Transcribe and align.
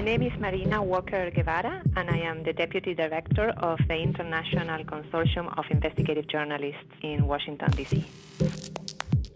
My 0.00 0.06
name 0.06 0.22
is 0.22 0.32
Marina 0.40 0.82
Walker 0.82 1.30
Guevara, 1.30 1.82
and 1.94 2.08
I 2.08 2.20
am 2.20 2.42
the 2.42 2.54
Deputy 2.54 2.94
Director 2.94 3.50
of 3.58 3.78
the 3.86 3.96
International 3.96 4.82
Consortium 4.82 5.46
of 5.58 5.66
Investigative 5.70 6.26
Journalists 6.26 6.88
in 7.02 7.26
Washington, 7.26 7.70
D.C. 7.72 8.06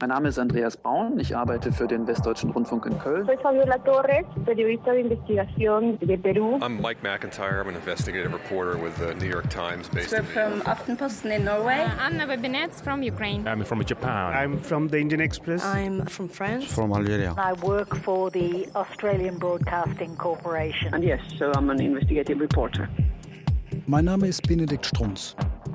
Mein 0.04 0.10
Name 0.10 0.28
ist 0.28 0.38
Andreas 0.38 0.76
Braun, 0.76 1.18
ich 1.18 1.34
arbeite 1.34 1.72
für 1.72 1.86
den 1.86 2.06
Westdeutschen 2.06 2.50
Rundfunk 2.50 2.84
in 2.84 2.98
Köln. 2.98 3.24
Soy 3.24 3.38
Fabiola 3.38 3.78
Torres, 3.78 4.26
periodista 4.44 4.92
de 4.92 5.00
investigación 5.00 5.98
de 5.98 6.18
Perú. 6.18 6.60
I'm 6.60 6.78
Mike 6.82 7.00
McIntyre. 7.02 7.62
I'm 7.62 7.70
an 7.70 7.74
investigative 7.74 8.30
reporter 8.30 8.76
with 8.76 8.94
the 8.98 9.14
New 9.14 9.30
York 9.30 9.48
Times 9.48 9.88
based 9.88 10.12
We're 10.12 10.18
in 10.18 10.26
from 10.26 10.60
Aftenposten 10.66 11.34
in 11.34 11.46
Norway. 11.46 11.86
Uh, 11.86 12.04
Anna 12.04 12.26
Babinets 12.26 12.82
from 12.82 13.02
Ukraine. 13.02 13.48
I'm 13.48 13.64
from 13.64 13.82
Japan. 13.82 14.34
I'm 14.34 14.58
from 14.58 14.88
the 14.88 14.98
Indian 14.98 15.22
Express. 15.22 15.64
I'm 15.64 16.04
from 16.04 16.28
France. 16.28 16.66
From 16.66 16.92
Algeria. 16.92 17.32
I 17.38 17.54
work 17.62 17.96
for 18.04 18.30
the 18.30 18.68
Australian 18.76 19.38
Broadcasting 19.38 20.16
Corporation. 20.16 20.92
And 20.92 21.02
yes, 21.02 21.22
so 21.38 21.50
I'm 21.56 21.70
an 21.70 21.80
investigative 21.80 22.40
reporter. 22.40 22.90
Mein 23.86 24.04
Name 24.04 24.24
ist 24.24 24.46
Benedikt 24.46 24.84
Strunz. 24.84 25.34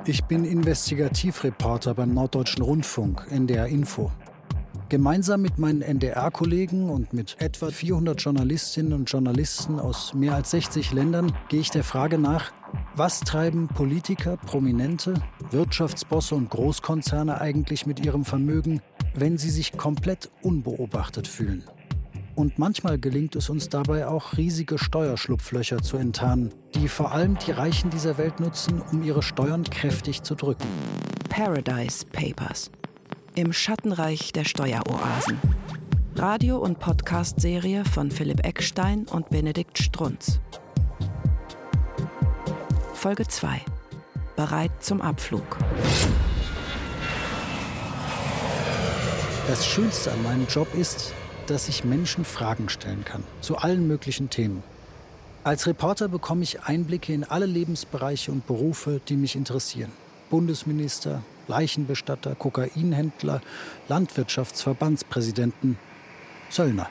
Ich 0.09 0.23
bin 0.23 0.43
Investigativreporter 0.43 1.93
beim 1.93 2.15
Norddeutschen 2.15 2.63
Rundfunk, 2.63 3.27
NDR 3.29 3.67
Info. 3.67 4.11
Gemeinsam 4.89 5.43
mit 5.43 5.59
meinen 5.59 5.83
NDR-Kollegen 5.83 6.89
und 6.89 7.13
mit 7.13 7.39
etwa 7.39 7.69
400 7.69 8.19
Journalistinnen 8.19 8.93
und 8.93 9.11
Journalisten 9.11 9.79
aus 9.79 10.15
mehr 10.15 10.33
als 10.33 10.49
60 10.49 10.93
Ländern 10.93 11.31
gehe 11.49 11.59
ich 11.59 11.69
der 11.69 11.83
Frage 11.83 12.17
nach, 12.17 12.51
was 12.95 13.19
treiben 13.19 13.67
Politiker, 13.67 14.37
Prominente, 14.37 15.13
Wirtschaftsbosse 15.51 16.33
und 16.33 16.49
Großkonzerne 16.49 17.39
eigentlich 17.39 17.85
mit 17.85 18.03
ihrem 18.03 18.25
Vermögen, 18.25 18.81
wenn 19.13 19.37
sie 19.37 19.51
sich 19.51 19.77
komplett 19.77 20.31
unbeobachtet 20.41 21.27
fühlen? 21.27 21.65
Und 22.39 22.57
manchmal 22.57 22.97
gelingt 22.97 23.35
es 23.35 23.49
uns 23.49 23.67
dabei 23.67 24.07
auch, 24.07 24.37
riesige 24.37 24.77
Steuerschlupflöcher 24.77 25.81
zu 25.81 25.97
enttarnen, 25.97 26.53
die 26.73 26.87
vor 26.87 27.11
allem 27.11 27.37
die 27.37 27.51
Reichen 27.51 27.89
dieser 27.89 28.17
Welt 28.17 28.39
nutzen, 28.39 28.81
um 28.93 29.03
ihre 29.03 29.21
Steuern 29.21 29.65
kräftig 29.65 30.23
zu 30.23 30.35
drücken. 30.35 30.63
Paradise 31.27 32.05
Papers. 32.05 32.71
Im 33.35 33.51
Schattenreich 33.51 34.31
der 34.31 34.45
Steueroasen. 34.45 35.37
Radio- 36.15 36.59
und 36.59 36.79
Podcast-Serie 36.79 37.83
von 37.83 38.09
Philipp 38.09 38.45
Eckstein 38.45 39.05
und 39.11 39.27
Benedikt 39.29 39.77
Strunz. 39.77 40.39
Folge 42.93 43.27
2. 43.27 43.59
Bereit 44.37 44.71
zum 44.79 45.01
Abflug. 45.01 45.57
Das 49.49 49.67
Schönste 49.67 50.13
an 50.13 50.23
meinem 50.23 50.47
Job 50.47 50.67
ist, 50.73 51.13
dass 51.49 51.67
ich 51.67 51.83
Menschen 51.83 52.25
Fragen 52.25 52.69
stellen 52.69 53.03
kann, 53.05 53.23
zu 53.41 53.57
allen 53.57 53.87
möglichen 53.87 54.29
Themen. 54.29 54.63
Als 55.43 55.65
Reporter 55.65 56.07
bekomme 56.07 56.43
ich 56.43 56.61
Einblicke 56.63 57.11
in 57.13 57.23
alle 57.23 57.47
Lebensbereiche 57.47 58.31
und 58.31 58.45
Berufe, 58.45 59.01
die 59.09 59.15
mich 59.15 59.35
interessieren. 59.35 59.91
Bundesminister, 60.29 61.23
Leichenbestatter, 61.47 62.35
Kokainhändler, 62.35 63.41
Landwirtschaftsverbandspräsidenten, 63.87 65.77
Zöllner. 66.51 66.89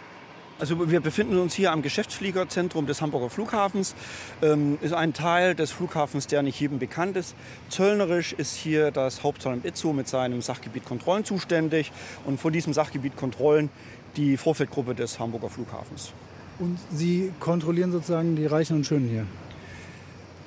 Also 0.61 0.91
wir 0.91 1.01
befinden 1.01 1.39
uns 1.39 1.55
hier 1.55 1.71
am 1.71 1.83
Geschäftsfliegerzentrum 1.83 2.87
des 2.87 3.01
Hamburger 3.01 3.31
Flughafens. 3.31 3.95
Ähm, 4.43 4.77
ist 4.81 4.93
ein 4.93 5.13
Teil 5.13 5.55
des 5.55 5.71
Flughafens, 5.71 6.27
der 6.27 6.43
nicht 6.43 6.59
jedem 6.59 6.81
bekannt 6.81 7.17
ist. 7.17 7.37
Zöllnerisch 7.69 8.33
ist 8.33 8.57
hier 8.57 8.91
das 8.91 9.23
Hauptzollamt 9.23 9.65
Itzo 9.65 9.93
mit 9.93 10.09
seinem 10.09 10.43
Sachgebiet 10.43 10.85
Kontrollen 10.85 11.25
zuständig 11.25 11.93
und 12.25 12.41
vor 12.41 12.51
diesem 12.51 12.73
Sachgebiet 12.73 13.17
Kontrollen 13.17 13.71
die 14.17 14.37
Vorfeldgruppe 14.37 14.95
des 14.95 15.19
Hamburger 15.19 15.49
Flughafens. 15.49 16.13
Und 16.59 16.79
Sie 16.91 17.33
kontrollieren 17.39 17.93
sozusagen 17.93 18.35
die 18.37 18.47
Reichen 18.47 18.77
und 18.77 18.85
Schönen 18.85 19.09
hier? 19.09 19.27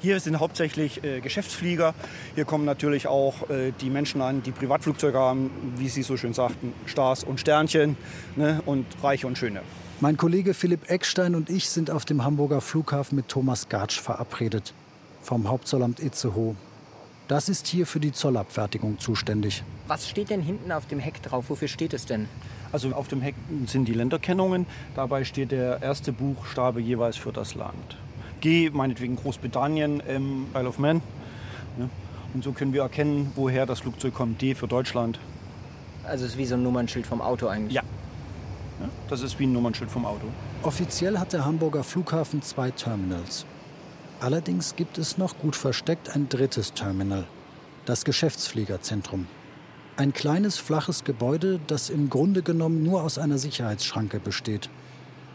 Hier 0.01 0.19
sind 0.19 0.39
hauptsächlich 0.39 1.03
äh, 1.03 1.21
Geschäftsflieger. 1.21 1.93
Hier 2.33 2.45
kommen 2.45 2.65
natürlich 2.65 3.05
auch 3.05 3.49
äh, 3.49 3.71
die 3.81 3.91
Menschen 3.91 4.21
an, 4.21 4.41
die 4.41 4.51
Privatflugzeuge 4.51 5.17
haben, 5.17 5.51
wie 5.77 5.89
Sie 5.89 6.01
so 6.01 6.17
schön 6.17 6.33
sagten, 6.33 6.73
Stars 6.87 7.23
und 7.23 7.39
Sternchen 7.39 7.95
ne, 8.35 8.63
und 8.65 8.85
Reiche 9.03 9.27
und 9.27 9.37
Schöne. 9.37 9.61
Mein 9.99 10.17
Kollege 10.17 10.55
Philipp 10.55 10.89
Eckstein 10.89 11.35
und 11.35 11.51
ich 11.51 11.69
sind 11.69 11.91
auf 11.91 12.05
dem 12.05 12.23
Hamburger 12.23 12.61
Flughafen 12.61 13.15
mit 13.15 13.27
Thomas 13.27 13.69
Gatsch 13.69 13.99
verabredet, 13.99 14.73
vom 15.21 15.47
Hauptzollamt 15.47 15.99
Itzehoe. 15.99 16.55
Das 17.27 17.47
ist 17.47 17.67
hier 17.67 17.85
für 17.85 17.99
die 17.99 18.11
Zollabfertigung 18.11 18.97
zuständig. 18.97 19.63
Was 19.87 20.09
steht 20.09 20.31
denn 20.31 20.41
hinten 20.41 20.71
auf 20.71 20.87
dem 20.87 20.97
Heck 20.97 21.21
drauf? 21.21 21.45
Wofür 21.49 21.67
steht 21.67 21.93
es 21.93 22.07
denn? 22.07 22.27
Also 22.71 22.93
auf 22.93 23.07
dem 23.07 23.21
Heck 23.21 23.35
sind 23.67 23.87
die 23.87 23.93
Länderkennungen. 23.93 24.65
Dabei 24.95 25.23
steht 25.23 25.51
der 25.51 25.81
erste 25.81 26.13
Buchstabe 26.13 26.81
jeweils 26.81 27.17
für 27.17 27.31
das 27.31 27.55
Land. 27.55 27.97
G, 28.39 28.69
meinetwegen 28.71 29.15
Großbritannien, 29.15 29.99
M, 30.01 30.47
Isle 30.55 30.67
of 30.67 30.79
Man. 30.79 31.01
Ja. 31.77 31.89
Und 32.33 32.43
so 32.43 32.53
können 32.53 32.73
wir 32.73 32.81
erkennen, 32.81 33.31
woher 33.35 33.65
das 33.65 33.81
Flugzeug 33.81 34.13
kommt. 34.13 34.41
D 34.41 34.55
für 34.55 34.67
Deutschland. 34.67 35.19
Also 36.03 36.25
es 36.25 36.31
ist 36.31 36.37
wie 36.37 36.45
so 36.45 36.55
ein 36.55 36.63
Nummernschild 36.63 37.05
vom 37.05 37.21
Auto 37.21 37.47
eigentlich? 37.47 37.73
Ja. 37.73 37.83
ja. 38.79 38.89
Das 39.09 39.21
ist 39.21 39.37
wie 39.37 39.45
ein 39.45 39.53
Nummernschild 39.53 39.91
vom 39.91 40.05
Auto. 40.05 40.25
Offiziell 40.63 41.19
hat 41.19 41.33
der 41.33 41.45
Hamburger 41.45 41.83
Flughafen 41.83 42.41
zwei 42.41 42.71
Terminals. 42.71 43.45
Allerdings 44.19 44.75
gibt 44.75 44.97
es 44.97 45.17
noch 45.17 45.37
gut 45.37 45.55
versteckt 45.55 46.15
ein 46.15 46.29
drittes 46.29 46.73
Terminal, 46.73 47.25
das 47.85 48.05
Geschäftsfliegerzentrum. 48.05 49.27
Ein 50.01 50.13
kleines, 50.13 50.57
flaches 50.57 51.03
Gebäude, 51.03 51.59
das 51.67 51.91
im 51.91 52.09
Grunde 52.09 52.41
genommen 52.41 52.81
nur 52.81 53.03
aus 53.03 53.19
einer 53.19 53.37
Sicherheitsschranke 53.37 54.19
besteht. 54.19 54.67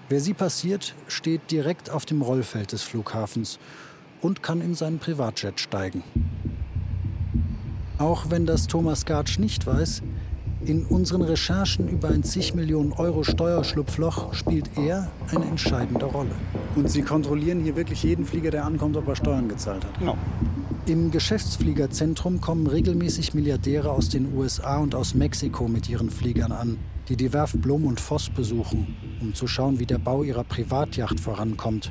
Wer 0.09 0.19
sie 0.19 0.35
passiert, 0.35 0.97
steht 1.07 1.53
direkt 1.53 1.89
auf 1.89 2.05
dem 2.05 2.21
Rollfeld 2.21 2.73
des 2.73 2.83
Flughafens 2.83 3.61
und 4.23 4.43
kann 4.43 4.61
in 4.61 4.75
seinen 4.75 4.99
Privatjet 4.99 5.61
steigen. 5.61 6.03
Auch 7.99 8.29
wenn 8.31 8.45
das 8.45 8.67
Thomas 8.67 9.07
Gatsch 9.07 9.39
nicht 9.39 9.69
weiß, 9.69 10.03
in 10.65 10.85
unseren 10.87 11.23
Recherchen 11.23 11.87
über 11.87 12.09
ein 12.09 12.25
zig 12.25 12.53
Millionen 12.57 12.93
Euro 12.93 13.23
Steuerschlupfloch 13.23 14.35
spielt 14.35 14.77
er 14.77 15.13
eine 15.33 15.45
entscheidende 15.45 16.07
Rolle. 16.07 16.35
Und 16.75 16.91
Sie 16.91 17.03
kontrollieren 17.03 17.63
hier 17.63 17.77
wirklich 17.77 18.03
jeden 18.03 18.25
Flieger, 18.25 18.51
der 18.51 18.65
ankommt, 18.65 18.97
ob 18.97 19.07
er 19.07 19.15
Steuern 19.15 19.49
gezahlt 19.49 19.85
hat? 19.85 19.97
Genau. 20.01 20.19
Im 20.87 21.11
Geschäftsfliegerzentrum 21.11 22.41
kommen 22.41 22.69
regelmäßig 22.69 23.35
Milliardäre 23.35 23.91
aus 23.91 24.09
den 24.09 24.33
USA 24.33 24.79
und 24.79 24.95
aus 24.95 25.15
Mexiko 25.15 25.67
mit 25.67 25.89
ihren 25.89 26.11
Fliegern 26.11 26.53
an, 26.53 26.79
die 27.09 27.17
die 27.17 27.33
Werft 27.33 27.61
Blum 27.61 27.87
und 27.87 28.01
Voss 28.01 28.31
besuchen, 28.31 28.97
um 29.21 29.35
zu 29.35 29.49
schauen, 29.49 29.81
wie 29.81 29.87
der 29.87 29.99
Bau 29.99 30.23
ihrer 30.23 30.45
Privatjacht 30.45 31.19
vorankommt. 31.19 31.91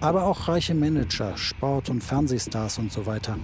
Aber 0.00 0.24
auch 0.24 0.48
reiche 0.48 0.74
Manager, 0.74 1.34
Sport- 1.38 1.88
und 1.88 2.04
Fernsehstars 2.04 2.76
und 2.76 2.92
so 2.92 3.06
weiter. 3.06 3.38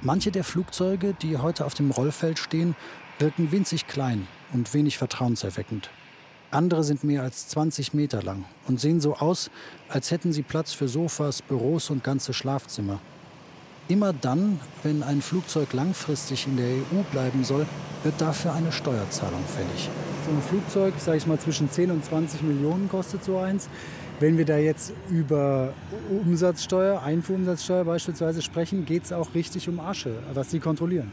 Manche 0.00 0.30
der 0.30 0.44
Flugzeuge, 0.44 1.14
die 1.20 1.36
heute 1.36 1.66
auf 1.66 1.74
dem 1.74 1.90
Rollfeld 1.90 2.38
stehen, 2.38 2.76
wirken 3.18 3.52
winzig 3.52 3.86
klein 3.86 4.26
und 4.54 4.72
wenig 4.72 4.96
vertrauenserweckend. 4.96 5.90
Andere 6.50 6.84
sind 6.84 7.04
mehr 7.04 7.22
als 7.22 7.48
20 7.48 7.92
Meter 7.92 8.22
lang 8.22 8.46
und 8.66 8.80
sehen 8.80 9.02
so 9.02 9.16
aus, 9.16 9.50
als 9.90 10.10
hätten 10.10 10.32
sie 10.32 10.42
Platz 10.42 10.72
für 10.72 10.88
Sofas, 10.88 11.42
Büros 11.42 11.90
und 11.90 12.02
ganze 12.02 12.32
Schlafzimmer. 12.32 12.98
Immer 13.90 14.12
dann, 14.12 14.60
wenn 14.84 15.02
ein 15.02 15.20
Flugzeug 15.20 15.72
langfristig 15.72 16.46
in 16.46 16.56
der 16.56 16.66
EU 16.68 17.02
bleiben 17.10 17.42
soll, 17.42 17.66
wird 18.04 18.20
dafür 18.20 18.52
eine 18.52 18.70
Steuerzahlung 18.70 19.42
fällig. 19.44 19.90
So 20.24 20.30
ein 20.30 20.40
Flugzeug, 20.42 20.94
sage 20.98 21.18
ich 21.18 21.26
mal, 21.26 21.40
zwischen 21.40 21.68
10 21.68 21.90
und 21.90 22.04
20 22.04 22.42
Millionen 22.42 22.88
kostet 22.88 23.24
so 23.24 23.38
eins. 23.38 23.68
Wenn 24.20 24.38
wir 24.38 24.44
da 24.44 24.58
jetzt 24.58 24.92
über 25.10 25.72
Umsatzsteuer, 26.08 27.02
Einfuhrumsatzsteuer 27.02 27.82
beispielsweise 27.82 28.42
sprechen, 28.42 28.86
geht 28.86 29.06
es 29.06 29.12
auch 29.12 29.34
richtig 29.34 29.68
um 29.68 29.80
Asche, 29.80 30.12
was 30.34 30.52
Sie 30.52 30.60
kontrollieren. 30.60 31.10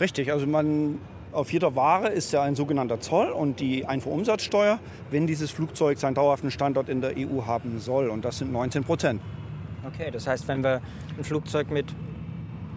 Richtig, 0.00 0.32
also 0.32 0.46
man 0.46 0.98
auf 1.32 1.52
jeder 1.52 1.76
Ware 1.76 2.08
ist 2.08 2.32
ja 2.32 2.42
ein 2.42 2.54
sogenannter 2.54 3.00
Zoll 3.00 3.28
und 3.28 3.60
die 3.60 3.84
Einfuhrumsatzsteuer, 3.84 4.78
wenn 5.10 5.26
dieses 5.26 5.50
Flugzeug 5.50 5.98
seinen 5.98 6.14
dauerhaften 6.14 6.50
Standort 6.50 6.88
in 6.88 7.02
der 7.02 7.12
EU 7.18 7.44
haben 7.44 7.78
soll. 7.78 8.08
Und 8.08 8.24
das 8.24 8.38
sind 8.38 8.52
19 8.52 8.84
Prozent. 8.84 9.20
Okay, 9.86 10.10
das 10.10 10.26
heißt, 10.26 10.46
wenn 10.48 10.62
wir 10.62 10.80
ein 11.18 11.24
Flugzeug 11.24 11.70
mit 11.70 11.86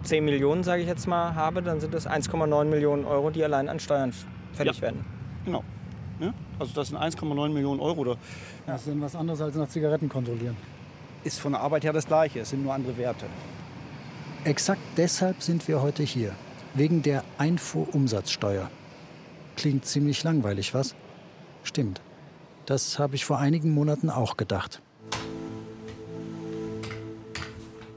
10 0.04 0.24
Millionen, 0.24 0.62
sage 0.64 0.82
ich 0.82 0.88
jetzt 0.88 1.06
mal, 1.06 1.34
habe, 1.34 1.62
dann 1.62 1.80
sind 1.80 1.94
das 1.94 2.06
1,9 2.06 2.64
Millionen 2.66 3.04
Euro, 3.04 3.30
die 3.30 3.42
allein 3.44 3.68
an 3.68 3.80
Steuern 3.80 4.12
fällig 4.52 4.76
Ja. 4.76 4.82
werden. 4.82 5.04
Genau. 5.44 5.64
Ja? 6.20 6.32
Also 6.58 6.72
das 6.74 6.88
sind 6.88 6.98
1,9 6.98 7.48
Millionen 7.52 7.80
Euro. 7.80 8.00
Oder 8.00 8.16
Das 8.66 8.82
ist 8.82 8.88
dann 8.88 9.00
was 9.00 9.16
anderes 9.16 9.40
als 9.40 9.56
nach 9.56 9.68
Zigaretten 9.68 10.08
kontrollieren. 10.08 10.56
ist 11.24 11.40
von 11.40 11.52
der 11.52 11.60
Arbeit 11.62 11.84
her 11.84 11.92
das 11.94 12.06
Gleiche, 12.06 12.40
es 12.40 12.50
sind 12.50 12.62
nur 12.62 12.74
andere 12.74 12.96
Werte. 12.98 13.26
Exakt 14.44 14.80
deshalb 14.98 15.42
sind 15.42 15.66
wir 15.68 15.80
heute 15.80 16.02
hier. 16.02 16.32
Wegen 16.74 17.02
der 17.02 17.24
Einfuhrumsatzsteuer. 17.38 18.70
Klingt 19.56 19.86
ziemlich 19.86 20.22
langweilig, 20.22 20.74
was? 20.74 20.94
Stimmt. 21.62 22.02
Das 22.66 22.98
habe 22.98 23.14
ich 23.14 23.24
vor 23.24 23.38
einigen 23.38 23.70
Monaten 23.72 24.10
auch 24.10 24.36
gedacht. 24.36 24.82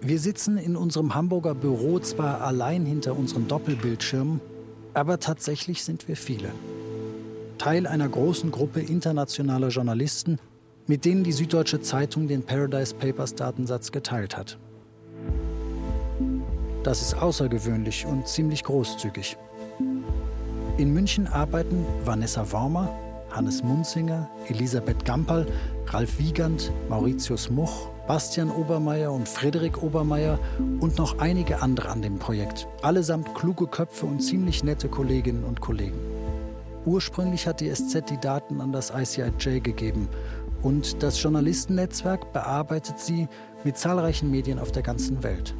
Wir 0.01 0.19
sitzen 0.19 0.57
in 0.57 0.75
unserem 0.75 1.15
Hamburger 1.15 1.55
Büro 1.55 1.99
zwar 1.99 2.41
allein 2.41 2.85
hinter 2.85 3.17
unseren 3.17 3.47
Doppelbildschirmen, 3.47 4.41
aber 4.93 5.19
tatsächlich 5.19 5.83
sind 5.83 6.07
wir 6.07 6.15
viele. 6.15 6.49
Teil 7.57 7.87
einer 7.87 8.07
großen 8.07 8.51
Gruppe 8.51 8.81
internationaler 8.81 9.69
Journalisten 9.69 10.39
mit 10.87 11.03
denen 11.03 11.23
die 11.23 11.33
Süddeutsche 11.33 11.81
Zeitung 11.81 12.27
den 12.27 12.43
Paradise 12.43 12.95
Papers 12.95 13.35
Datensatz 13.35 13.91
geteilt 13.91 14.37
hat. 14.37 14.57
Das 16.83 17.01
ist 17.01 17.15
außergewöhnlich 17.15 18.05
und 18.05 18.27
ziemlich 18.27 18.63
großzügig. 18.63 19.37
In 20.77 20.93
München 20.93 21.27
arbeiten 21.27 21.85
Vanessa 22.05 22.49
Wormer, 22.51 22.89
Hannes 23.31 23.61
Munzinger, 23.63 24.29
Elisabeth 24.47 25.03
Gamperl, 25.03 25.45
Ralf 25.87 26.17
Wiegand, 26.17 26.71
Mauritius 26.87 27.49
Much, 27.49 27.89
Bastian 28.07 28.49
Obermeier 28.49 29.11
und 29.11 29.27
Frederik 29.27 29.83
Obermeier 29.83 30.39
und 30.79 30.97
noch 30.97 31.19
einige 31.19 31.61
andere 31.61 31.89
an 31.89 32.01
dem 32.01 32.19
Projekt. 32.19 32.65
Allesamt 32.81 33.35
kluge 33.35 33.67
Köpfe 33.67 34.05
und 34.05 34.21
ziemlich 34.21 34.63
nette 34.63 34.87
Kolleginnen 34.87 35.43
und 35.43 35.59
Kollegen. 35.59 35.99
Ursprünglich 36.85 37.47
hat 37.47 37.59
die 37.59 37.69
SZ 37.69 38.09
die 38.09 38.17
Daten 38.17 38.61
an 38.61 38.71
das 38.71 38.93
ICIJ 38.95 39.59
gegeben 39.59 40.07
und 40.63 41.03
das 41.03 41.21
Journalistennetzwerk 41.21 42.31
bearbeitet 42.31 42.97
sie 42.97 43.27
mit 43.65 43.77
zahlreichen 43.77 44.31
Medien 44.31 44.57
auf 44.57 44.71
der 44.71 44.83
ganzen 44.83 45.21
Welt. 45.21 45.53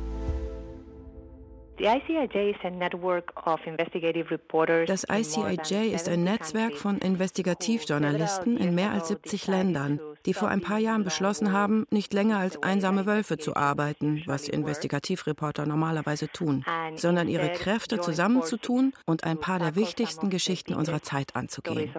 Das 4.88 5.06
ICIJ 5.10 5.94
ist 5.94 6.10
ein 6.10 6.24
Netzwerk 6.24 6.76
von 6.76 6.98
Investigativjournalisten 6.98 8.58
in 8.58 8.74
mehr 8.74 8.92
als 8.92 9.10
70 9.10 9.48
Ländern, 9.48 10.00
die 10.26 10.34
vor 10.34 10.50
ein 10.50 10.62
paar 10.62 10.80
Jahren 10.80 11.04
beschlossen 11.04 11.52
haben, 11.52 11.86
nicht 11.92 12.14
länger 12.14 12.38
als 12.38 12.62
einsame 12.64 13.06
Wölfe 13.06 13.38
zu 13.38 13.56
arbeiten, 13.56 14.24
was 14.26 14.48
Investigativreporter 14.48 15.66
normalerweise 15.66 16.28
tun, 16.28 16.66
sondern 16.96 17.28
ihre 17.28 17.52
Kräfte 17.54 18.00
zusammenzutun 18.00 18.94
und 19.06 19.24
ein 19.24 19.40
paar 19.40 19.60
der 19.60 19.76
wichtigsten 19.76 20.30
Geschichten 20.30 20.74
unserer 20.74 21.02
Zeit 21.02 21.36
anzugehen. 21.36 21.94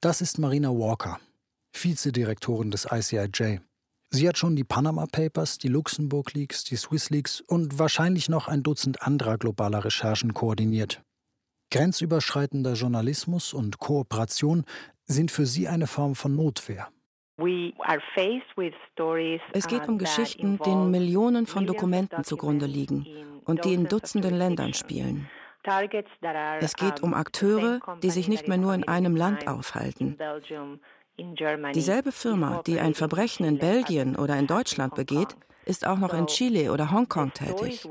Das 0.00 0.20
ist 0.20 0.38
Marina 0.38 0.70
Walker, 0.70 1.18
Vizedirektorin 1.72 2.70
des 2.70 2.86
ICIJ. 2.90 3.58
Sie 4.10 4.26
hat 4.26 4.38
schon 4.38 4.56
die 4.56 4.64
Panama 4.64 5.06
Papers, 5.06 5.58
die 5.58 5.68
Luxemburg 5.68 6.32
Leaks, 6.32 6.64
die 6.64 6.76
Swiss 6.76 7.10
Leaks 7.10 7.42
und 7.42 7.78
wahrscheinlich 7.78 8.28
noch 8.28 8.48
ein 8.48 8.62
Dutzend 8.62 9.02
anderer 9.02 9.36
globaler 9.36 9.84
Recherchen 9.84 10.32
koordiniert. 10.32 11.02
Grenzüberschreitender 11.70 12.72
Journalismus 12.72 13.52
und 13.52 13.78
Kooperation 13.78 14.64
sind 15.04 15.30
für 15.30 15.44
sie 15.44 15.68
eine 15.68 15.86
Form 15.86 16.14
von 16.14 16.34
Notwehr. 16.34 16.88
Es 19.52 19.66
geht 19.68 19.88
um 19.88 19.98
Geschichten, 19.98 20.58
denen 20.58 20.90
Millionen 20.90 21.46
von 21.46 21.66
Dokumenten 21.66 22.24
zugrunde 22.24 22.66
liegen 22.66 23.06
und 23.44 23.64
die 23.64 23.74
in 23.74 23.86
Dutzenden 23.86 24.34
Ländern 24.36 24.74
spielen. 24.74 25.28
Es 26.60 26.74
geht 26.74 27.02
um 27.02 27.14
Akteure, 27.14 27.80
die 28.02 28.10
sich 28.10 28.28
nicht 28.28 28.48
mehr 28.48 28.58
nur 28.58 28.74
in 28.74 28.86
einem 28.86 29.16
Land 29.16 29.46
aufhalten, 29.46 30.16
Dieselbe 31.74 32.12
Firma, 32.12 32.62
die 32.64 32.78
ein 32.78 32.94
Verbrechen 32.94 33.44
in 33.44 33.58
Belgien 33.58 34.14
oder 34.14 34.38
in 34.38 34.46
Deutschland 34.46 34.94
begeht, 34.94 35.36
ist 35.68 35.86
auch 35.86 35.98
noch 35.98 36.14
in 36.14 36.26
Chile 36.26 36.72
oder 36.72 36.90
Hongkong 36.90 37.32
tätig. 37.32 37.86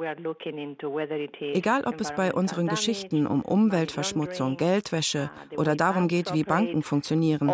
Egal, 1.54 1.84
ob 1.86 2.02
es 2.02 2.12
bei 2.14 2.34
unseren 2.34 2.68
Geschichten 2.68 3.28
um 3.28 3.42
Umweltverschmutzung, 3.44 4.58
Geldwäsche 4.58 5.30
oder 5.56 5.76
darum 5.76 6.08
geht, 6.08 6.34
wie 6.34 6.44
Banken 6.44 6.82
funktionieren, 6.82 7.50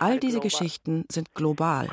all 0.00 0.18
diese 0.18 0.40
Geschichten 0.40 1.04
sind 1.10 1.34
global. 1.34 1.86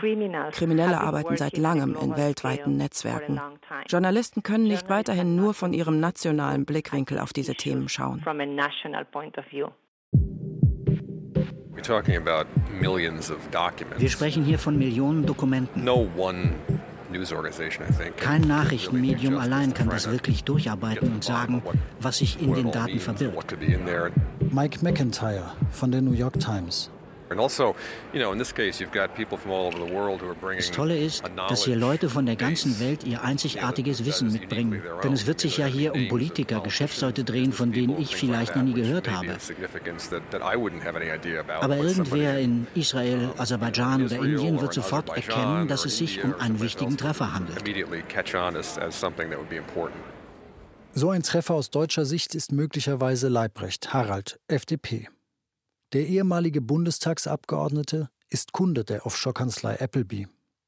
Kriminelle 0.52 1.00
arbeiten 1.00 1.38
seit 1.38 1.58
langem 1.58 1.96
in 2.02 2.18
weltweiten 2.18 2.78
Netzwerken. 2.78 3.40
Journalisten 3.88 4.44
können 4.44 4.66
nicht 4.66 4.90
weiterhin 4.90 5.36
nur 5.36 5.54
von 5.54 5.74
ihrem 5.74 6.00
nationalen 6.00 6.66
Blickwinkel 6.66 7.20
auf 7.20 7.34
diese 7.34 7.54
Themen 7.54 7.88
schauen. 7.88 8.24
Wir 13.98 14.10
sprechen 14.10 14.44
hier 14.44 14.60
von 14.60 14.78
Millionen 14.78 15.26
Dokumenten. 15.26 15.84
Kein 18.18 18.42
Nachrichtenmedium 18.42 19.38
allein 19.38 19.74
kann 19.74 19.90
das 19.90 20.10
wirklich 20.10 20.44
durcharbeiten 20.44 21.14
und 21.14 21.24
sagen, 21.24 21.62
was 22.00 22.18
sich 22.18 22.42
in 22.42 22.54
den 22.54 22.72
Daten 22.72 23.00
verbirgt. 23.00 23.56
Mike 24.52 24.80
McIntyre 24.84 25.52
von 25.72 25.92
der 25.92 26.02
New 26.02 26.14
York 26.14 26.40
Times. 26.40 26.90
Also, 27.30 27.76
das 30.58 30.72
Tolle 30.72 30.98
ist, 30.98 31.24
dass 31.50 31.66
hier 31.66 31.76
Leute 31.76 32.10
von 32.10 32.26
der 32.26 32.36
ganzen 32.36 32.80
Welt 32.80 33.04
ihr 33.04 33.24
einzigartiges 33.24 34.06
Wissen 34.06 34.32
mitbringen. 34.32 34.82
Denn 35.04 35.14
es 35.14 35.28
wird 35.28 35.40
sich 35.40 35.58
ja 35.58 35.66
hier 35.66 35.94
um 35.94 36.08
Politiker, 36.08 36.62
Geschäftsleute 36.62 37.24
drehen, 37.24 37.52
von 37.52 37.72
denen 37.72 38.00
ich 38.00 38.16
vielleicht 38.16 38.56
noch 38.56 38.64
nie 38.64 38.74
gehört 38.74 39.10
habe. 39.10 39.38
Aber 41.62 41.78
irgendwer 41.78 42.40
in 42.40 42.68
Israel, 42.76 43.30
Aserbaidschan 43.38 44.06
oder 44.06 44.18
Indien 44.18 44.62
wird 44.62 44.74
sofort 44.74 45.10
erkennen, 45.10 45.68
dass 45.68 45.86
es 45.86 45.98
sich 45.98 46.24
um 46.24 46.34
einen 46.36 46.60
wichtigen 46.62 46.98
Treffer 46.98 47.34
handelt. 47.34 47.62
So 50.94 51.10
ein 51.12 51.22
Treffer 51.22 51.54
aus 51.54 51.70
deutscher 51.70 52.06
Sicht 52.06 52.34
ist 52.34 52.52
möglicherweise 52.52 53.28
Leibrecht, 53.28 53.94
Harald, 53.94 54.40
FDP. 54.48 55.10
Der 55.94 56.06
ehemalige 56.06 56.60
Bundestagsabgeordnete 56.60 58.10
ist 58.30 58.52
Kunde 58.52 58.84
der 58.84 59.06
Offshore-Kanzlei 59.06 59.80
Appleby. 59.80 60.28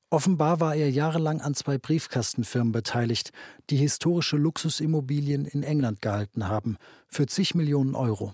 Offenbar 0.09 0.61
war 0.61 0.75
er 0.75 0.89
jahrelang 0.89 1.41
an 1.41 1.55
zwei 1.55 1.77
Briefkastenfirmen 1.77 2.71
beteiligt, 2.71 3.31
die 3.69 3.75
historische 3.75 4.37
Luxusimmobilien 4.37 5.45
in 5.45 5.61
England 5.61 6.01
gehalten 6.01 6.47
haben, 6.47 6.77
für 7.07 7.27
zig 7.27 7.53
Millionen 7.53 7.95
Euro. 7.95 8.33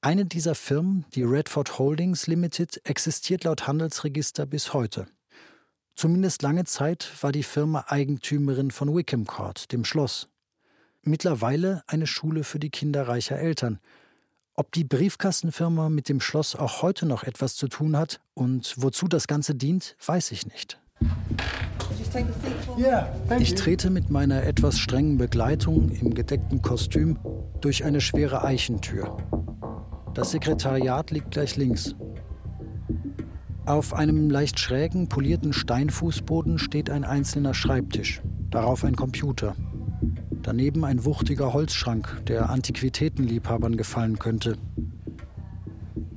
Eine 0.00 0.24
dieser 0.24 0.54
Firmen, 0.54 1.04
die 1.14 1.24
Redford 1.24 1.78
Holdings 1.78 2.28
Limited, 2.28 2.80
existiert 2.84 3.44
laut 3.44 3.66
Handelsregister 3.66 4.46
bis 4.46 4.72
heute. 4.72 5.06
Zumindest 5.94 6.42
lange 6.42 6.64
Zeit 6.64 7.10
war 7.20 7.32
die 7.32 7.42
Firma 7.42 7.84
Eigentümerin 7.88 8.70
von 8.70 8.94
Wickham 8.94 9.26
Court, 9.26 9.72
dem 9.72 9.84
Schloss. 9.84 10.28
Mittlerweile 11.02 11.82
eine 11.86 12.06
Schule 12.06 12.44
für 12.44 12.58
die 12.58 12.70
Kinder 12.70 13.08
reicher 13.08 13.38
Eltern, 13.38 13.80
ob 14.54 14.72
die 14.72 14.84
Briefkastenfirma 14.84 15.88
mit 15.88 16.08
dem 16.08 16.20
Schloss 16.20 16.54
auch 16.54 16.82
heute 16.82 17.06
noch 17.06 17.24
etwas 17.24 17.56
zu 17.56 17.68
tun 17.68 17.96
hat 17.96 18.20
und 18.34 18.74
wozu 18.78 19.08
das 19.08 19.26
Ganze 19.26 19.54
dient, 19.54 19.96
weiß 20.04 20.32
ich 20.32 20.46
nicht. 20.46 20.78
Ich 23.38 23.54
trete 23.54 23.90
mit 23.90 24.10
meiner 24.10 24.42
etwas 24.42 24.78
strengen 24.78 25.16
Begleitung 25.16 25.90
im 25.90 26.14
gedeckten 26.14 26.60
Kostüm 26.60 27.18
durch 27.60 27.84
eine 27.84 28.00
schwere 28.00 28.44
Eichentür. 28.44 29.16
Das 30.14 30.32
Sekretariat 30.32 31.10
liegt 31.10 31.30
gleich 31.30 31.56
links. 31.56 31.94
Auf 33.64 33.94
einem 33.94 34.28
leicht 34.28 34.58
schrägen, 34.58 35.08
polierten 35.08 35.52
Steinfußboden 35.52 36.58
steht 36.58 36.90
ein 36.90 37.04
einzelner 37.04 37.54
Schreibtisch, 37.54 38.20
darauf 38.50 38.84
ein 38.84 38.96
Computer. 38.96 39.54
Daneben 40.42 40.84
ein 40.84 41.04
wuchtiger 41.04 41.52
Holzschrank, 41.52 42.24
der 42.26 42.50
Antiquitätenliebhabern 42.50 43.76
gefallen 43.76 44.18
könnte. 44.18 44.58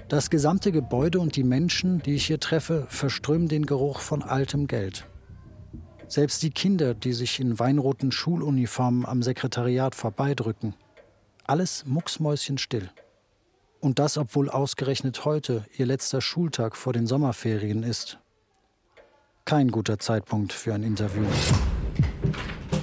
Das 0.08 0.29
gesamte 0.29 0.72
Gebäude 0.72 1.20
und 1.20 1.36
die 1.36 1.44
Menschen, 1.44 2.01
die 2.01 2.15
ich 2.15 2.25
hier 2.27 2.39
treffe, 2.39 2.88
verströmen 2.89 3.48
den 3.48 3.65
Geruch 3.65 4.00
von 4.00 4.24
altem 4.24 4.67
Geld. 4.67 5.08
Selbst 6.08 6.44
die 6.44 6.51
Kinder, 6.51 6.94
die 6.94 7.13
sich 7.13 7.39
in 7.39 7.58
weinroten 7.60 8.12
Schuluniformen 8.12 9.05
am 9.05 9.24
Sekretariat 9.24 9.96
vorbeidrücken. 9.96 10.75
Alles 11.46 11.86
mucksmäuschenstill. 11.86 12.89
Und 13.79 14.00
das, 14.00 14.17
obwohl 14.17 14.50
ausgerechnet 14.50 15.25
heute 15.25 15.65
ihr 15.77 15.86
letzter 15.86 16.22
Schultag 16.22 16.75
vor 16.75 16.94
den 16.94 17.05
Sommerferien 17.08 17.84
ist. 17.84 18.20
Kein 19.46 19.70
guter 19.70 20.00
Zeitpunkt 20.00 20.53
für 20.53 20.74
ein 20.74 20.84
Interview. 20.84 21.25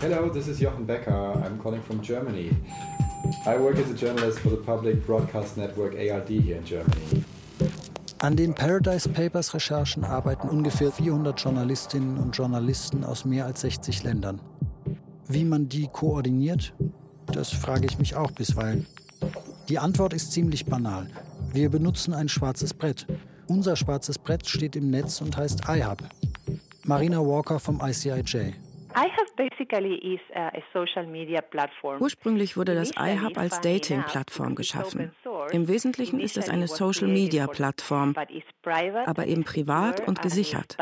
Hello, 0.03 0.29
this 0.29 0.49
is 0.49 0.59
Jochen 0.59 0.85
Becker. 0.85 1.15
I'm 1.45 1.61
calling 1.63 1.81
from 1.81 2.03
Germany. 2.03 2.51
I 3.47 3.57
work 3.57 3.79
as 3.79 3.89
a 3.89 3.95
journalist 3.95 4.41
for 4.41 4.49
the 4.49 4.57
public 4.57 5.07
broadcast 5.07 5.57
network 5.57 5.95
ARD 5.95 6.29
here 6.29 6.57
in 6.57 6.65
Germany. 6.65 7.25
An 8.19 8.35
den 8.35 8.53
Paradise 8.53 9.09
Papers 9.09 9.55
Recherchen 9.55 10.05
arbeiten 10.05 10.49
ungefähr 10.49 10.91
400 10.91 11.39
Journalistinnen 11.39 12.19
und 12.19 12.37
Journalisten 12.37 13.05
aus 13.05 13.25
mehr 13.25 13.47
als 13.47 13.61
60 13.61 14.03
Ländern. 14.03 14.41
Wie 15.29 15.45
man 15.45 15.69
die 15.69 15.87
koordiniert, 15.87 16.75
das 17.27 17.51
frage 17.51 17.87
ich 17.87 17.97
mich 18.01 18.17
auch 18.17 18.33
bisweilen. 18.33 18.89
Die 19.69 19.79
Antwort 19.79 20.15
ist 20.15 20.33
ziemlich 20.33 20.67
banal. 20.67 21.07
Wir 21.53 21.71
benutzen 21.71 22.13
ein 22.13 22.29
schwarzes 22.29 22.75
Brett. 22.75 23.07
Unser 23.47 23.77
schwarzes 23.77 24.19
Brett 24.19 24.49
steht 24.49 24.75
im 24.75 24.91
Netz 24.91 25.21
und 25.21 25.37
heißt 25.37 25.61
iHub. 25.69 26.03
Marina 26.87 27.21
Walker 27.21 27.61
vom 27.61 27.81
ICIJ. 27.81 28.55
Ursprünglich 32.01 32.57
wurde 32.57 32.75
das 32.75 32.93
iHub 32.97 33.39
als 33.39 33.61
Dating-Plattform 33.61 34.55
geschaffen. 34.55 35.13
Im 35.51 35.69
Wesentlichen 35.69 36.21
ist 36.21 36.37
es 36.37 36.49
eine 36.49 36.69
Social-Media-Plattform, 36.69 38.15
aber 39.07 39.27
eben 39.27 39.45
privat 39.45 40.07
und 40.07 40.23
gesichert. 40.23 40.77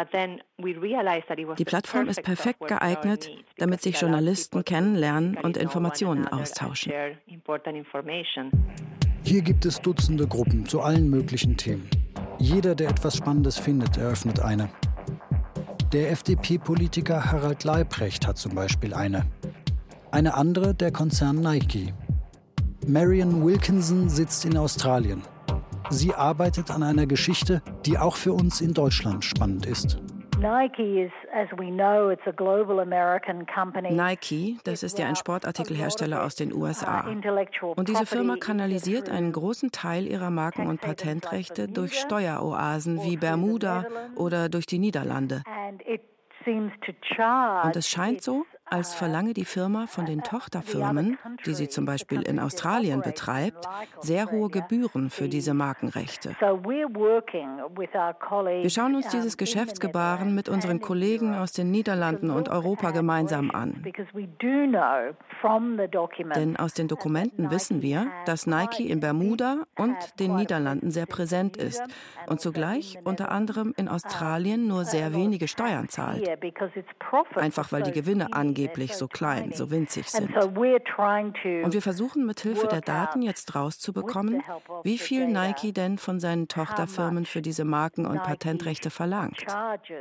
Die 1.58 1.64
Plattform 1.64 2.08
ist 2.08 2.22
perfekt 2.22 2.66
geeignet, 2.66 3.30
damit 3.58 3.82
sich 3.82 4.00
Journalisten 4.00 4.64
kennenlernen 4.64 5.36
und 5.36 5.56
Informationen 5.56 6.26
austauschen. 6.28 6.92
Hier 9.24 9.42
gibt 9.42 9.66
es 9.66 9.80
Dutzende 9.80 10.26
Gruppen 10.26 10.66
zu 10.66 10.80
allen 10.80 11.08
möglichen 11.10 11.56
Themen. 11.56 11.88
Jeder, 12.38 12.74
der 12.74 12.88
etwas 12.88 13.16
Spannendes 13.16 13.58
findet, 13.58 13.96
eröffnet 13.98 14.40
eine. 14.40 14.70
Der 15.92 16.12
FDP-Politiker 16.12 17.32
Harald 17.32 17.64
Leibrecht 17.64 18.24
hat 18.24 18.38
zum 18.38 18.54
Beispiel 18.54 18.94
eine. 18.94 19.26
Eine 20.12 20.34
andere 20.34 20.72
der 20.72 20.92
Konzern 20.92 21.40
Nike. 21.40 21.92
Marion 22.86 23.44
Wilkinson 23.44 24.08
sitzt 24.08 24.44
in 24.44 24.56
Australien. 24.56 25.22
Sie 25.90 26.14
arbeitet 26.14 26.70
an 26.70 26.84
einer 26.84 27.06
Geschichte, 27.06 27.60
die 27.86 27.98
auch 27.98 28.14
für 28.14 28.32
uns 28.32 28.60
in 28.60 28.72
Deutschland 28.72 29.24
spannend 29.24 29.66
ist. 29.66 29.98
Nike, 33.90 34.58
das 34.64 34.82
ist 34.82 34.98
ja 34.98 35.06
ein 35.06 35.16
Sportartikelhersteller 35.16 36.24
aus 36.24 36.34
den 36.34 36.54
USA. 36.54 37.06
Und 37.76 37.88
diese 37.88 38.06
Firma 38.06 38.36
kanalisiert 38.36 39.10
einen 39.10 39.32
großen 39.32 39.70
Teil 39.70 40.06
ihrer 40.06 40.30
Marken- 40.30 40.66
und 40.66 40.80
Patentrechte 40.80 41.68
durch 41.68 41.92
Steueroasen 42.00 43.02
wie 43.02 43.18
Bermuda 43.18 43.84
oder 44.16 44.48
durch 44.48 44.64
die 44.64 44.78
Niederlande. 44.78 45.42
Und 46.46 47.76
es 47.76 47.88
scheint 47.88 48.22
so, 48.22 48.46
als 48.70 48.94
verlange 48.94 49.34
die 49.34 49.44
Firma 49.44 49.86
von 49.86 50.06
den 50.06 50.22
Tochterfirmen, 50.22 51.18
die 51.44 51.54
sie 51.54 51.68
zum 51.68 51.84
Beispiel 51.84 52.22
in 52.22 52.38
Australien 52.38 53.02
betreibt, 53.02 53.66
sehr 54.00 54.30
hohe 54.30 54.48
Gebühren 54.48 55.10
für 55.10 55.28
diese 55.28 55.54
Markenrechte. 55.54 56.36
Wir 58.62 58.70
schauen 58.70 58.94
uns 58.94 59.08
dieses 59.08 59.36
Geschäftsgebaren 59.36 60.34
mit 60.34 60.48
unseren 60.48 60.80
Kollegen 60.80 61.34
aus 61.34 61.52
den 61.52 61.70
Niederlanden 61.70 62.30
und 62.30 62.48
Europa 62.48 62.92
gemeinsam 62.92 63.50
an. 63.50 63.84
Denn 66.36 66.56
aus 66.56 66.74
den 66.74 66.88
Dokumenten 66.88 67.50
wissen 67.50 67.82
wir, 67.82 68.06
dass 68.26 68.46
Nike 68.46 68.88
in 68.88 69.00
Bermuda 69.00 69.64
und 69.76 69.96
den 70.20 70.36
Niederlanden 70.36 70.90
sehr 70.90 71.06
präsent 71.06 71.56
ist 71.56 71.82
und 72.26 72.40
zugleich 72.40 72.98
unter 73.04 73.32
anderem 73.32 73.74
in 73.76 73.88
Australien 73.88 74.68
nur 74.68 74.84
sehr 74.84 75.12
wenige 75.12 75.48
Steuern 75.48 75.88
zahlt. 75.88 76.28
Einfach 77.34 77.72
weil 77.72 77.82
die 77.82 77.92
Gewinne 77.92 78.32
angehen 78.32 78.59
angeblich 78.60 78.94
so 78.94 79.08
klein, 79.08 79.52
so 79.52 79.70
winzig 79.70 80.08
sind. 80.08 80.36
Und 80.36 81.72
wir 81.72 81.82
versuchen 81.82 82.26
mit 82.26 82.40
Hilfe 82.40 82.66
der 82.66 82.80
Daten 82.80 83.22
jetzt 83.22 83.54
rauszubekommen, 83.54 84.42
wie 84.82 84.98
viel 84.98 85.26
Nike 85.26 85.72
denn 85.72 85.98
von 85.98 86.20
seinen 86.20 86.48
Tochterfirmen 86.48 87.24
für 87.24 87.42
diese 87.42 87.64
Marken- 87.64 88.06
und 88.06 88.22
Patentrechte 88.22 88.90
verlangt. 88.90 89.44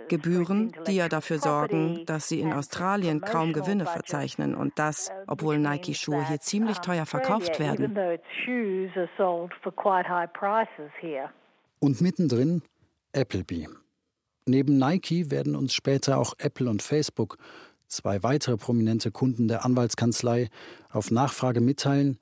Gebühren, 0.08 0.74
die 0.88 0.96
ja 0.96 1.10
dafür 1.10 1.40
sorgen, 1.40 2.06
dass 2.06 2.28
sie 2.28 2.40
in 2.40 2.54
Australien 2.54 3.22
kaum 3.22 3.54
Gewinne 3.54 3.86
verzeichnen 3.86 4.56
und 4.56 4.78
das, 4.78 5.12
obwohl 5.28 5.58
Nike-Schuhe 5.58 6.28
hier 6.28 6.40
ziemlich 6.40 6.80
teuer 6.80 7.06
verkauft 7.06 7.60
werden. 7.60 7.96
Und 11.80 12.02
mittendrin 12.02 12.62
Applebee. 13.14 13.68
Neben 14.50 14.80
Nike 14.80 15.30
werden 15.30 15.56
uns 15.56 15.74
später 15.76 16.18
auch 16.18 16.34
Apple 16.40 16.70
und 16.70 16.82
Facebook 16.82 17.38
zwei 17.90 18.24
weitere 18.24 18.58
prominente 18.58 19.12
Kunden 19.12 19.48
der 19.48 19.66
Anwaltskanzlei 19.66 20.50
auf 20.90 21.12
Nachfrage 21.12 21.62
mitteilen, 21.62 22.18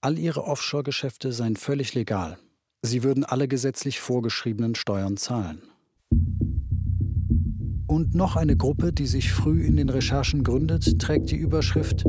all 0.00 0.18
ihre 0.18 0.44
Offshore-Geschäfte 0.44 1.32
seien 1.32 1.56
völlig 1.56 1.94
legal. 1.94 2.38
Sie 2.82 3.04
würden 3.04 3.24
alle 3.24 3.48
gesetzlich 3.48 4.00
vorgeschriebenen 4.00 4.74
Steuern 4.74 5.16
zahlen. 5.16 5.62
Und 7.86 8.14
noch 8.14 8.36
eine 8.36 8.56
Gruppe, 8.56 8.92
die 8.92 9.06
sich 9.06 9.32
früh 9.32 9.62
in 9.64 9.76
den 9.76 9.88
Recherchen 9.88 10.44
gründet, 10.44 10.98
trägt 10.98 11.30
die 11.30 11.36
Überschrift 11.36 12.04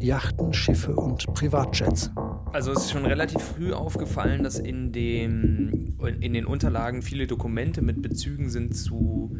Yachten, 0.00 0.52
Schiffe 0.52 0.96
und 0.96 1.26
Privatjets. 1.34 2.10
Also 2.52 2.72
es 2.72 2.84
ist 2.84 2.90
schon 2.92 3.06
relativ 3.06 3.42
früh 3.42 3.72
aufgefallen, 3.72 4.42
dass 4.42 4.58
in, 4.58 4.92
dem, 4.92 5.96
in 6.20 6.32
den 6.32 6.46
Unterlagen 6.46 7.02
viele 7.02 7.26
Dokumente 7.26 7.82
mit 7.82 8.02
Bezügen 8.02 8.48
sind 8.50 8.76
zu 8.76 9.36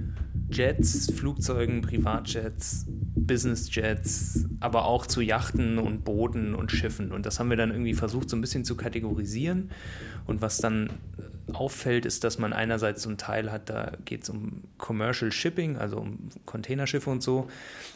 Jets, 0.51 1.11
Flugzeugen, 1.13 1.81
Privatjets, 1.81 2.87
Businessjets, 3.17 4.45
aber 4.61 4.85
auch 4.85 5.07
zu 5.07 5.23
Yachten 5.23 5.79
und 5.79 6.05
Booten 6.05 6.55
und 6.55 6.71
Schiffen. 6.71 7.13
Und 7.13 7.27
das 7.27 7.41
haben 7.41 7.49
wir 7.51 7.57
dann 7.57 7.71
irgendwie 7.71 7.95
versucht, 7.95 8.29
so 8.29 8.37
ein 8.37 8.43
bisschen 8.43 8.65
zu 8.65 8.77
kategorisieren. 8.77 9.71
Und 10.27 10.43
was 10.43 10.59
dann 10.59 10.91
auffällt, 11.53 12.05
ist, 12.05 12.25
dass 12.25 12.39
man 12.39 12.53
einerseits 12.53 13.03
so 13.03 13.09
einen 13.09 13.19
Teil 13.19 13.51
hat, 13.51 13.71
da 13.71 13.93
geht 14.05 14.25
es 14.25 14.29
um 14.29 14.65
Commercial 14.79 15.33
Shipping, 15.33 15.77
also 15.77 15.99
um 15.99 16.29
Containerschiffe 16.45 17.09
und 17.09 17.23
so. 17.23 17.49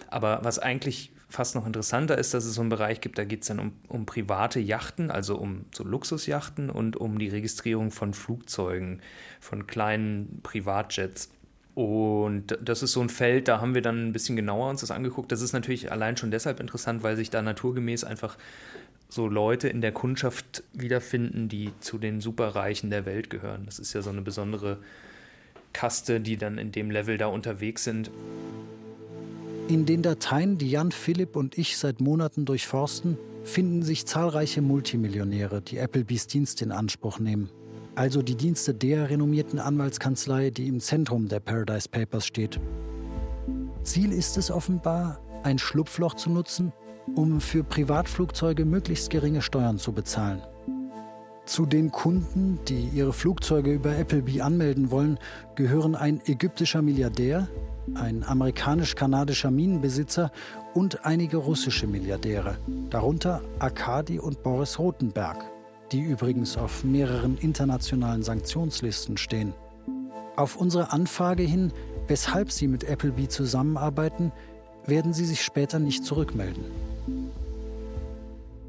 Aber 0.09 0.41
was 0.43 0.59
eigentlich 0.59 1.13
fast 1.29 1.55
noch 1.55 1.67
interessanter 1.67 2.19
ist, 2.19 2.35
dass 2.35 2.45
es 2.45 2.55
so 2.55 2.61
einen 2.61 2.71
Bereich 2.71 3.01
gibt, 3.01 3.19
da 3.19 3.25
geht 3.25 3.43
es 3.43 3.49
dann 3.49 3.61
um, 3.61 3.73
um 3.89 4.07
private 4.07 4.59
Yachten, 4.59 5.11
also 5.11 5.37
um 5.37 5.67
so 5.73 5.85
Luxusjachten 5.85 6.71
und 6.71 6.97
um 6.97 7.19
die 7.19 7.29
Registrierung 7.29 7.91
von 7.91 8.15
Flugzeugen, 8.15 9.01
von 9.39 9.67
kleinen 9.67 10.41
Privatjets. 10.43 11.31
Und 11.81 12.59
das 12.63 12.83
ist 12.83 12.93
so 12.93 13.01
ein 13.01 13.09
Feld, 13.09 13.49
da 13.49 13.63
haben 13.63 13.75
wir 13.75 13.81
dann 13.81 14.09
ein 14.09 14.13
bisschen 14.13 14.37
genauer 14.37 14.69
uns 14.69 14.83
das 14.83 14.91
angeguckt. 14.91 15.33
Das 15.33 15.41
ist 15.41 15.55
natürlich 15.55 15.91
allein 15.91 16.19
schon 16.19 16.31
deshalb 16.31 16.61
interessant, 16.61 17.03
weil 17.03 17.17
sich 17.17 17.31
da 17.31 17.41
naturgemäß 17.41 18.05
einfach 18.05 18.37
so 19.09 19.27
Leute 19.27 19.69
in 19.69 19.81
der 19.81 19.93
Kundschaft 19.93 20.63
wiederfinden, 20.75 21.49
die 21.49 21.71
zu 21.81 21.97
den 21.97 22.21
Superreichen 22.21 22.91
der 22.91 23.07
Welt 23.07 23.31
gehören. 23.31 23.63
Das 23.65 23.79
ist 23.79 23.95
ja 23.95 24.03
so 24.03 24.11
eine 24.11 24.21
besondere 24.21 24.79
Kaste, 25.73 26.21
die 26.21 26.37
dann 26.37 26.59
in 26.59 26.71
dem 26.71 26.91
Level 26.91 27.17
da 27.17 27.27
unterwegs 27.27 27.85
sind. 27.85 28.11
In 29.69 29.87
den 29.87 30.03
Dateien, 30.03 30.59
die 30.59 30.71
Jan 30.71 30.93
Philipp 30.93 31.35
und 31.35 31.57
ich 31.57 31.79
seit 31.79 32.01
Monaten 32.01 32.45
durchforsten, 32.45 33.17
finden 33.43 33.83
sich 33.83 34.05
zahlreiche 34.05 34.61
Multimillionäre, 34.61 35.63
die 35.63 35.79
Applebees 35.79 36.27
Dienst 36.27 36.61
in 36.61 36.73
Anspruch 36.73 37.19
nehmen 37.21 37.49
also 38.01 38.23
die 38.23 38.35
Dienste 38.35 38.73
der 38.73 39.11
renommierten 39.11 39.59
Anwaltskanzlei, 39.59 40.49
die 40.49 40.69
im 40.69 40.81
Zentrum 40.81 41.29
der 41.29 41.39
Paradise 41.39 41.87
Papers 41.87 42.25
steht. 42.25 42.59
Ziel 43.83 44.15
ist 44.15 44.39
es 44.39 44.51
offenbar, 44.51 45.21
ein 45.43 45.59
Schlupfloch 45.59 46.15
zu 46.15 46.31
nutzen, 46.31 46.73
um 47.15 47.43
für 47.43 47.63
Privatflugzeuge 47.63 48.65
möglichst 48.65 49.11
geringe 49.11 49.43
Steuern 49.43 49.77
zu 49.77 49.93
bezahlen. 49.93 50.41
Zu 51.45 51.67
den 51.67 51.91
Kunden, 51.91 52.59
die 52.69 52.89
ihre 52.89 53.13
Flugzeuge 53.13 53.75
über 53.75 53.95
Applebee 53.95 54.41
anmelden 54.41 54.91
wollen, 54.91 55.19
gehören 55.55 55.95
ein 55.95 56.23
ägyptischer 56.25 56.81
Milliardär, 56.81 57.49
ein 57.93 58.25
amerikanisch-kanadischer 58.25 59.51
Minenbesitzer 59.51 60.33
und 60.73 61.05
einige 61.05 61.37
russische 61.37 61.87
Milliardäre, 61.87 62.57
darunter 62.89 63.43
Arkadi 63.59 64.19
und 64.19 64.43
Boris 64.43 64.79
Rothenberg, 64.79 65.50
die 65.93 66.03
übrigens 66.03 66.57
auf 66.57 66.85
mehreren 66.85 67.39
internationalen 67.39 68.23
Sanktionslisten 68.23 69.17
stehen. 69.17 69.53
Auf 70.37 70.57
unsere 70.57 70.93
Anfrage 70.93 71.43
hin, 71.43 71.73
weshalb 72.09 72.51
sie 72.51 72.69
mit 72.69 72.89
Applebee 72.89 73.29
zusammenarbeiten, 73.29 74.33
werden 74.87 75.13
sie 75.13 75.25
sich 75.25 75.43
später 75.43 75.79
nicht 75.79 76.05
zurückmelden. 76.05 76.65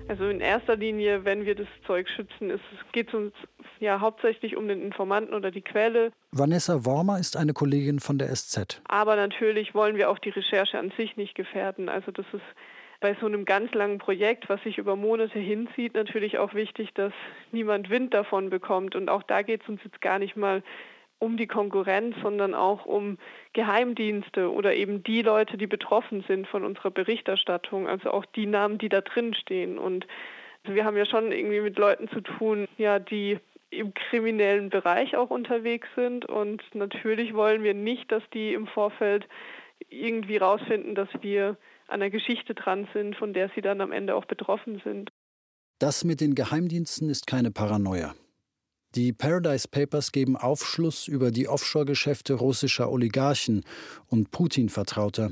Also 0.08 0.28
in 0.28 0.42
erster 0.42 0.76
Linie, 0.76 1.24
wenn 1.24 1.46
wir 1.46 1.56
das 1.56 1.68
Zeug 1.88 2.10
schützen, 2.10 2.60
geht 2.92 3.08
es 3.08 3.14
uns 3.14 3.34
ja 3.80 4.02
hauptsächlich 4.02 4.58
um 4.58 4.68
den 4.68 4.82
Informanten 4.82 5.34
oder 5.34 5.52
die 5.52 5.62
Quelle. 5.62 6.12
Vanessa 6.32 6.84
Wormer 6.84 7.18
ist 7.18 7.38
eine 7.38 7.54
Kollegin 7.54 8.02
von 8.02 8.18
der 8.18 8.36
SZ. 8.36 8.82
Aber 8.90 9.16
natürlich 9.16 9.74
wollen 9.74 9.96
wir 9.96 10.10
auch 10.10 10.20
die 10.20 10.32
Recherche 10.32 10.78
an 10.80 10.92
sich 10.98 11.16
nicht 11.16 11.34
gefährden. 11.34 11.88
Also 11.88 12.12
das 12.12 12.26
ist 12.34 12.44
bei 13.02 13.16
so 13.20 13.26
einem 13.26 13.46
ganz 13.46 13.74
langen 13.74 13.98
Projekt, 13.98 14.48
was 14.48 14.62
sich 14.64 14.78
über 14.78 14.96
Monate 14.96 15.40
hinzieht, 15.40 15.96
natürlich 15.96 16.38
auch 16.38 16.54
wichtig, 16.54 16.94
dass 16.94 17.12
niemand 17.52 17.90
Wind 17.90 18.14
davon 18.14 18.50
bekommt. 18.50 18.96
Und 18.96 19.10
auch 19.10 19.24
da 19.24 19.42
geht 19.42 19.64
es 19.64 19.70
uns 19.70 19.82
jetzt 19.84 20.02
gar 20.02 20.20
nicht 20.20 20.38
mal 20.38 20.64
um 21.20 21.36
die 21.36 21.48
Konkurrenz, 21.48 22.16
sondern 22.22 22.54
auch 22.56 22.86
um 22.86 23.18
Geheimdienste 23.54 24.52
oder 24.52 24.74
eben 24.76 25.04
die 25.04 25.22
Leute, 25.22 25.58
die 25.58 25.68
betroffen 25.68 26.24
sind 26.28 26.48
von 26.48 26.64
unserer 26.64 26.92
Berichterstattung, 26.92 27.88
also 27.88 28.12
auch 28.12 28.26
die 28.26 28.46
Namen, 28.46 28.78
die 28.78 28.90
da 28.90 29.02
drin 29.02 29.34
stehen. 29.34 29.78
Und 29.78 30.08
wir 30.64 30.86
haben 30.86 30.98
ja 30.98 31.06
schon 31.06 31.32
irgendwie 31.32 31.62
mit 31.62 31.78
Leuten 31.78 32.08
zu 32.10 32.22
tun, 32.22 32.68
ja, 32.78 33.00
die 33.00 33.40
im 33.72 33.94
kriminellen 33.94 34.70
Bereich 34.70 35.16
auch 35.16 35.32
unterwegs 35.32 35.88
sind. 35.96 36.26
Und 36.26 36.64
natürlich 36.76 37.34
wollen 37.34 37.64
wir 37.64 37.74
nicht, 37.74 38.12
dass 38.12 38.24
die 38.32 38.54
im 38.54 38.68
Vorfeld 38.68 39.28
irgendwie 39.90 40.38
rausfinden, 40.38 40.94
dass 40.94 41.10
wir 41.22 41.58
an 41.92 42.00
der 42.00 42.10
Geschichte 42.10 42.56
dran 42.56 42.88
sind, 42.94 43.16
von 43.16 43.34
der 43.34 43.52
sie 43.54 43.62
dann 43.62 43.82
am 43.82 43.92
Ende 43.92 44.16
auch 44.16 44.26
betroffen 44.26 44.82
sind. 44.84 45.12
Das 45.80 46.04
mit 46.04 46.22
den 46.22 46.36
Geheimdiensten 46.36 47.10
ist 47.10 47.28
keine 47.28 47.52
Paranoia. 47.52 48.16
Die 48.96 49.14
Paradise 49.14 49.68
Papers 49.68 50.12
geben 50.12 50.36
Aufschluss 50.36 51.08
über 51.08 51.32
die 51.32 51.48
Offshore-Geschäfte 51.48 52.34
russischer 52.34 52.92
Oligarchen 52.92 53.64
und 54.08 54.32
Putin-Vertrauter. 54.32 55.32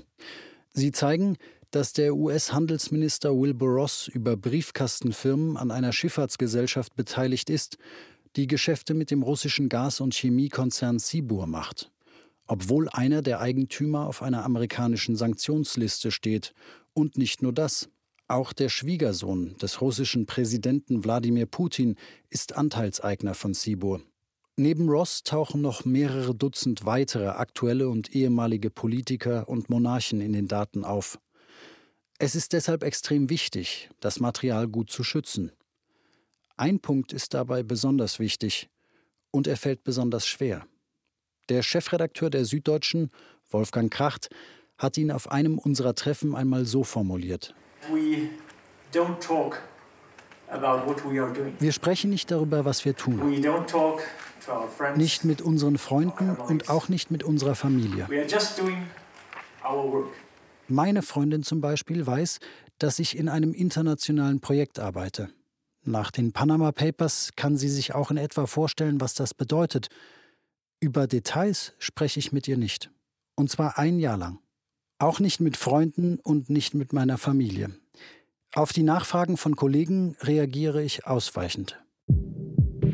Sie 0.71 0.91
zeigen, 0.91 1.37
dass 1.71 1.93
der 1.93 2.15
US-Handelsminister 2.15 3.37
Wilbur 3.37 3.69
Ross 3.69 4.07
über 4.07 4.37
Briefkastenfirmen 4.37 5.57
an 5.57 5.71
einer 5.71 5.91
Schifffahrtsgesellschaft 5.91 6.95
beteiligt 6.95 7.49
ist, 7.49 7.77
die 8.35 8.47
Geschäfte 8.47 8.93
mit 8.93 9.11
dem 9.11 9.23
russischen 9.23 9.69
Gas- 9.69 9.99
und 10.01 10.13
Chemiekonzern 10.13 10.99
Sibur 10.99 11.45
macht 11.47 11.91
obwohl 12.49 12.89
einer 12.89 13.21
der 13.21 13.39
Eigentümer 13.41 14.07
auf 14.07 14.23
einer 14.23 14.43
amerikanischen 14.43 15.15
Sanktionsliste 15.15 16.09
steht. 16.09 16.55
Und 16.93 17.15
nicht 17.15 17.43
nur 17.43 17.53
das. 17.53 17.89
Auch 18.27 18.53
der 18.53 18.69
Schwiegersohn 18.69 19.55
des 19.57 19.81
russischen 19.81 20.25
Präsidenten 20.25 21.03
Wladimir 21.03 21.45
Putin 21.45 21.95
ist 22.29 22.57
Anteilseigner 22.57 23.35
von 23.35 23.53
Sibur. 23.53 24.01
Neben 24.57 24.89
Ross 24.89 25.23
tauchen 25.23 25.61
noch 25.61 25.85
mehrere 25.85 26.33
Dutzend 26.33 26.85
weitere 26.85 27.27
aktuelle 27.27 27.87
und 27.87 28.15
ehemalige 28.15 28.71
Politiker 28.71 29.47
und 29.47 29.69
Monarchen 29.69 30.19
in 30.19 30.33
den 30.33 30.47
Daten 30.47 30.83
auf. 30.83 31.19
Es 32.17 32.33
ist 32.33 32.53
deshalb 32.53 32.83
extrem 32.83 33.29
wichtig, 33.29 33.91
das 33.99 34.19
Material 34.19 34.67
gut 34.67 34.89
zu 34.89 35.03
schützen. 35.03 35.51
Ein 36.57 36.79
Punkt 36.79 37.13
ist 37.13 37.35
dabei 37.35 37.61
besonders 37.61 38.17
wichtig 38.17 38.69
und 39.29 39.45
er 39.45 39.55
fällt 39.55 39.83
besonders 39.83 40.25
schwer. 40.25 40.65
Der 41.49 41.63
Chefredakteur 41.63 42.29
der 42.29 42.45
Süddeutschen, 42.45 43.11
Wolfgang 43.49 43.91
Kracht, 43.91 44.29
hat 44.77 44.97
ihn 44.97 45.11
auf 45.11 45.31
einem 45.31 45.57
unserer 45.57 45.95
Treffen 45.95 46.35
einmal 46.35 46.65
so 46.65 46.83
formuliert. 46.83 47.53
Wir 51.59 51.71
sprechen 51.71 52.09
nicht 52.09 52.31
darüber, 52.31 52.65
was 52.65 52.85
wir 52.85 52.95
tun. 52.95 53.43
Nicht 54.95 55.25
mit 55.25 55.41
unseren 55.41 55.77
Freunden 55.77 56.35
und 56.35 56.69
auch 56.69 56.89
nicht 56.89 57.11
mit 57.11 57.23
unserer 57.23 57.55
Familie. 57.55 58.07
Meine 60.67 61.01
Freundin 61.01 61.43
zum 61.43 61.61
Beispiel 61.61 62.05
weiß, 62.05 62.39
dass 62.77 62.99
ich 62.99 63.17
in 63.17 63.27
einem 63.27 63.53
internationalen 63.53 64.39
Projekt 64.39 64.79
arbeite. 64.79 65.29
Nach 65.83 66.11
den 66.11 66.31
Panama 66.31 66.71
Papers 66.71 67.31
kann 67.35 67.57
sie 67.57 67.69
sich 67.69 67.95
auch 67.95 68.11
in 68.11 68.17
etwa 68.17 68.45
vorstellen, 68.45 69.01
was 69.01 69.13
das 69.13 69.33
bedeutet. 69.33 69.89
Über 70.81 71.07
Details 71.07 71.73
spreche 71.77 72.19
ich 72.19 72.31
mit 72.31 72.47
ihr 72.47 72.55
nicht. 72.55 72.89
Und 73.35 73.51
zwar 73.51 73.77
ein 73.77 73.99
Jahr 73.99 74.15
lang. 74.15 74.39
Auch 74.97 75.19
nicht 75.19 75.41
mit 75.41 75.57
Freunden 75.57 76.19
und 76.19 76.49
nicht 76.49 76.73
mit 76.73 76.93
meiner 76.93 77.17
Familie. 77.17 77.71
Auf 78.53 78.71
die 78.71 78.83
Nachfragen 78.83 79.35
von 79.35 79.57
Kollegen 79.57 80.15
reagiere 80.21 80.81
ich 80.81 81.05
ausweichend. 81.05 81.83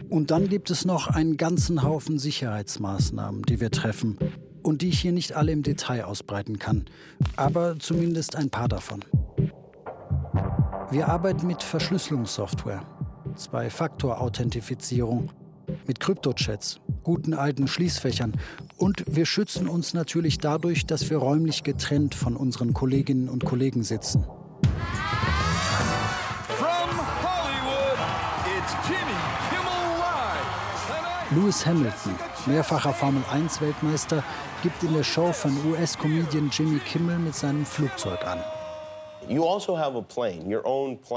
Und 0.10 0.32
dann 0.32 0.50
gibt 0.50 0.72
es 0.72 0.84
noch 0.84 1.08
einen 1.08 1.38
ganzen 1.38 1.84
Haufen 1.84 2.18
Sicherheitsmaßnahmen, 2.18 3.44
die 3.44 3.60
wir 3.60 3.70
treffen 3.70 4.18
und 4.64 4.82
die 4.82 4.90
ich 4.90 5.00
hier 5.00 5.12
nicht 5.12 5.34
alle 5.34 5.52
im 5.52 5.62
Detail 5.62 6.06
ausbreiten 6.06 6.58
kann, 6.58 6.86
aber 7.36 7.78
zumindest 7.78 8.36
ein 8.36 8.50
paar 8.50 8.68
davon. 8.68 9.06
Wir 10.90 11.08
arbeiten 11.08 11.46
mit 11.46 11.62
Verschlüsselungssoftware, 11.62 12.86
Zwei-Faktor-Authentifizierung, 13.36 15.32
mit 15.88 16.00
Kryptochats, 16.00 16.80
guten 17.04 17.34
alten 17.34 17.68
Schließfächern 17.68 18.34
und 18.78 19.04
wir 19.08 19.26
schützen 19.26 19.68
uns 19.68 19.94
natürlich 19.94 20.38
dadurch, 20.38 20.86
dass 20.86 21.10
wir 21.10 21.18
räumlich 21.18 21.64
getrennt 21.64 22.16
von 22.16 22.36
unseren 22.36 22.74
Kolleginnen 22.74 23.30
und 23.30 23.46
Kollegen 23.46 23.84
sitzen. 23.84 24.26
Lewis 31.32 31.66
Hamilton, 31.66 32.16
mehrfacher 32.46 32.94
Formel-1-Weltmeister, 32.94 34.24
gibt 34.64 34.84
in 34.84 34.94
der 34.94 35.04
Show 35.04 35.34
von 35.34 35.52
US-Comedian 35.66 36.50
Jimmy 36.52 36.80
Kimmel 36.80 37.20
mit 37.20 37.36
seinem 37.36 37.66
Flugzeug 37.66 38.26
an. 38.26 38.40
Also 39.28 39.90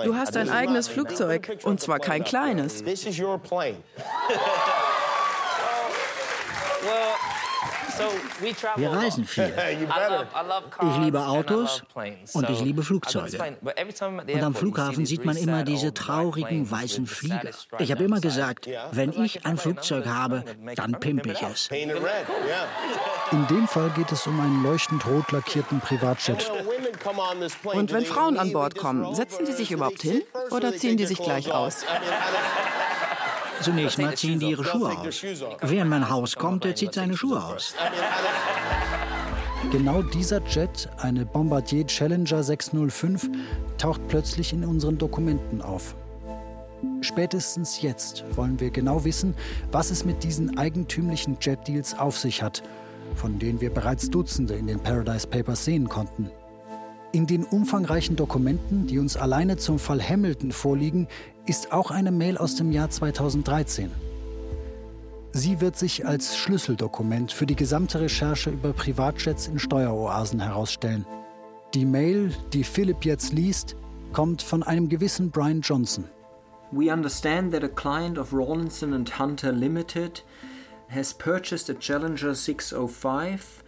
du 0.04 0.14
hast 0.14 0.36
ein 0.36 0.50
eigenes 0.50 0.88
Flugzeug, 0.88 1.58
und 1.64 1.80
zwar 1.80 1.98
kein 1.98 2.24
kleines. 2.24 2.82
Wir 8.76 8.90
reisen 8.92 9.24
viel. 9.24 9.52
Ich 10.80 10.96
liebe 10.98 11.20
Autos 11.20 11.82
und 12.32 12.50
ich 12.50 12.60
liebe 12.60 12.82
Flugzeuge. 12.82 13.38
Und 14.32 14.42
am 14.42 14.54
Flughafen 14.54 15.06
sieht 15.06 15.24
man 15.24 15.36
immer 15.36 15.64
diese 15.64 15.92
traurigen 15.92 16.70
weißen 16.70 17.06
Flieger. 17.06 17.50
Ich 17.78 17.90
habe 17.90 18.04
immer 18.04 18.20
gesagt, 18.20 18.68
wenn 18.92 19.12
ich 19.12 19.44
ein 19.46 19.56
Flugzeug 19.56 20.06
habe, 20.06 20.44
dann 20.76 20.92
pimpe 21.00 21.32
ich 21.32 21.42
es. 21.42 21.68
In 21.70 23.46
dem 23.48 23.68
Fall 23.68 23.90
geht 23.90 24.12
es 24.12 24.26
um 24.26 24.38
einen 24.40 24.62
leuchtend 24.62 25.06
rot 25.06 25.32
lackierten 25.32 25.80
Privatjet. 25.80 26.50
Und 27.64 27.92
wenn 27.92 28.04
Frauen 28.04 28.38
an 28.38 28.52
Bord 28.52 28.76
kommen, 28.76 29.14
setzen 29.14 29.44
die 29.46 29.52
sich 29.52 29.70
überhaupt 29.70 30.02
hin 30.02 30.22
oder 30.50 30.74
ziehen 30.74 30.96
die 30.96 31.06
sich 31.06 31.18
gleich 31.18 31.52
aus? 31.52 31.84
Zunächst 33.60 33.98
mal 33.98 34.14
ziehen 34.16 34.38
die 34.38 34.50
ihre 34.50 34.64
Schuhe 34.64 34.96
aus. 34.96 35.22
Wer 35.60 35.82
in 35.82 35.88
mein 35.88 36.08
Haus 36.08 36.36
kommt, 36.36 36.64
der 36.64 36.74
zieht 36.74 36.94
seine 36.94 37.16
Schuhe 37.16 37.42
aus. 37.42 37.74
Genau 39.72 40.02
dieser 40.02 40.40
Jet, 40.46 40.88
eine 40.98 41.26
Bombardier 41.26 41.86
Challenger 41.86 42.42
605, 42.42 43.28
taucht 43.76 44.00
plötzlich 44.08 44.52
in 44.52 44.64
unseren 44.64 44.96
Dokumenten 44.96 45.60
auf. 45.60 45.94
Spätestens 47.00 47.82
jetzt 47.82 48.24
wollen 48.36 48.60
wir 48.60 48.70
genau 48.70 49.04
wissen, 49.04 49.34
was 49.72 49.90
es 49.90 50.04
mit 50.04 50.22
diesen 50.22 50.58
eigentümlichen 50.58 51.38
Jet-Deals 51.40 51.98
auf 51.98 52.16
sich 52.16 52.42
hat, 52.42 52.62
von 53.16 53.38
denen 53.38 53.60
wir 53.60 53.70
bereits 53.70 54.08
Dutzende 54.08 54.54
in 54.54 54.68
den 54.68 54.80
Paradise 54.80 55.26
Papers 55.26 55.64
sehen 55.64 55.88
konnten. 55.88 56.30
In 57.10 57.26
den 57.26 57.44
umfangreichen 57.44 58.16
Dokumenten, 58.16 58.86
die 58.86 58.98
uns 58.98 59.16
alleine 59.16 59.56
zum 59.56 59.78
Fall 59.78 60.02
Hamilton 60.02 60.52
vorliegen, 60.52 61.08
ist 61.46 61.72
auch 61.72 61.90
eine 61.90 62.10
Mail 62.10 62.36
aus 62.36 62.56
dem 62.56 62.70
Jahr 62.70 62.90
2013. 62.90 63.90
Sie 65.32 65.60
wird 65.62 65.76
sich 65.76 66.06
als 66.06 66.36
Schlüsseldokument 66.36 67.32
für 67.32 67.46
die 67.46 67.56
gesamte 67.56 68.00
Recherche 68.00 68.50
über 68.50 68.74
Privatjets 68.74 69.46
in 69.46 69.58
Steueroasen 69.58 70.40
herausstellen. 70.40 71.06
Die 71.74 71.86
Mail, 71.86 72.30
die 72.52 72.64
Philipp 72.64 73.04
jetzt 73.04 73.32
liest, 73.32 73.74
kommt 74.12 74.42
von 74.42 74.62
einem 74.62 74.88
gewissen 74.88 75.30
Brian 75.30 75.62
Johnson. 75.62 76.04
We 76.72 76.92
understand 76.92 77.52
that 77.52 77.64
a 77.64 77.68
client 77.68 78.18
of 78.18 78.34
Rawlinson 78.34 78.92
and 78.92 79.18
Hunter 79.18 79.52
Limited 79.52 80.22
has 80.88 81.14
purchased 81.14 81.70
a 81.70 81.74
Challenger 81.74 82.34
605 82.34 83.64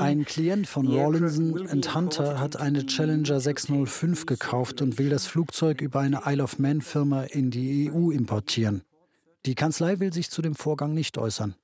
ein 0.00 0.24
Klient 0.24 0.68
von 0.68 0.86
Rawlinson 0.86 1.94
Hunter 1.94 2.38
hat 2.38 2.56
eine 2.56 2.86
Challenger 2.86 3.40
605 3.40 4.26
gekauft 4.26 4.80
und 4.80 4.98
will 4.98 5.08
das 5.08 5.26
Flugzeug 5.26 5.80
über 5.80 5.98
eine 6.00 6.22
Isle 6.26 6.44
of 6.44 6.60
Man 6.60 6.82
Firma 6.82 7.24
in 7.24 7.50
die 7.50 7.90
EU 7.90 8.12
importieren. 8.12 8.82
Die 9.44 9.56
Kanzlei 9.56 9.98
will 9.98 10.12
sich 10.12 10.30
zu 10.30 10.40
dem 10.40 10.54
Vorgang 10.54 10.94
nicht 10.94 11.18
äußern. 11.18 11.56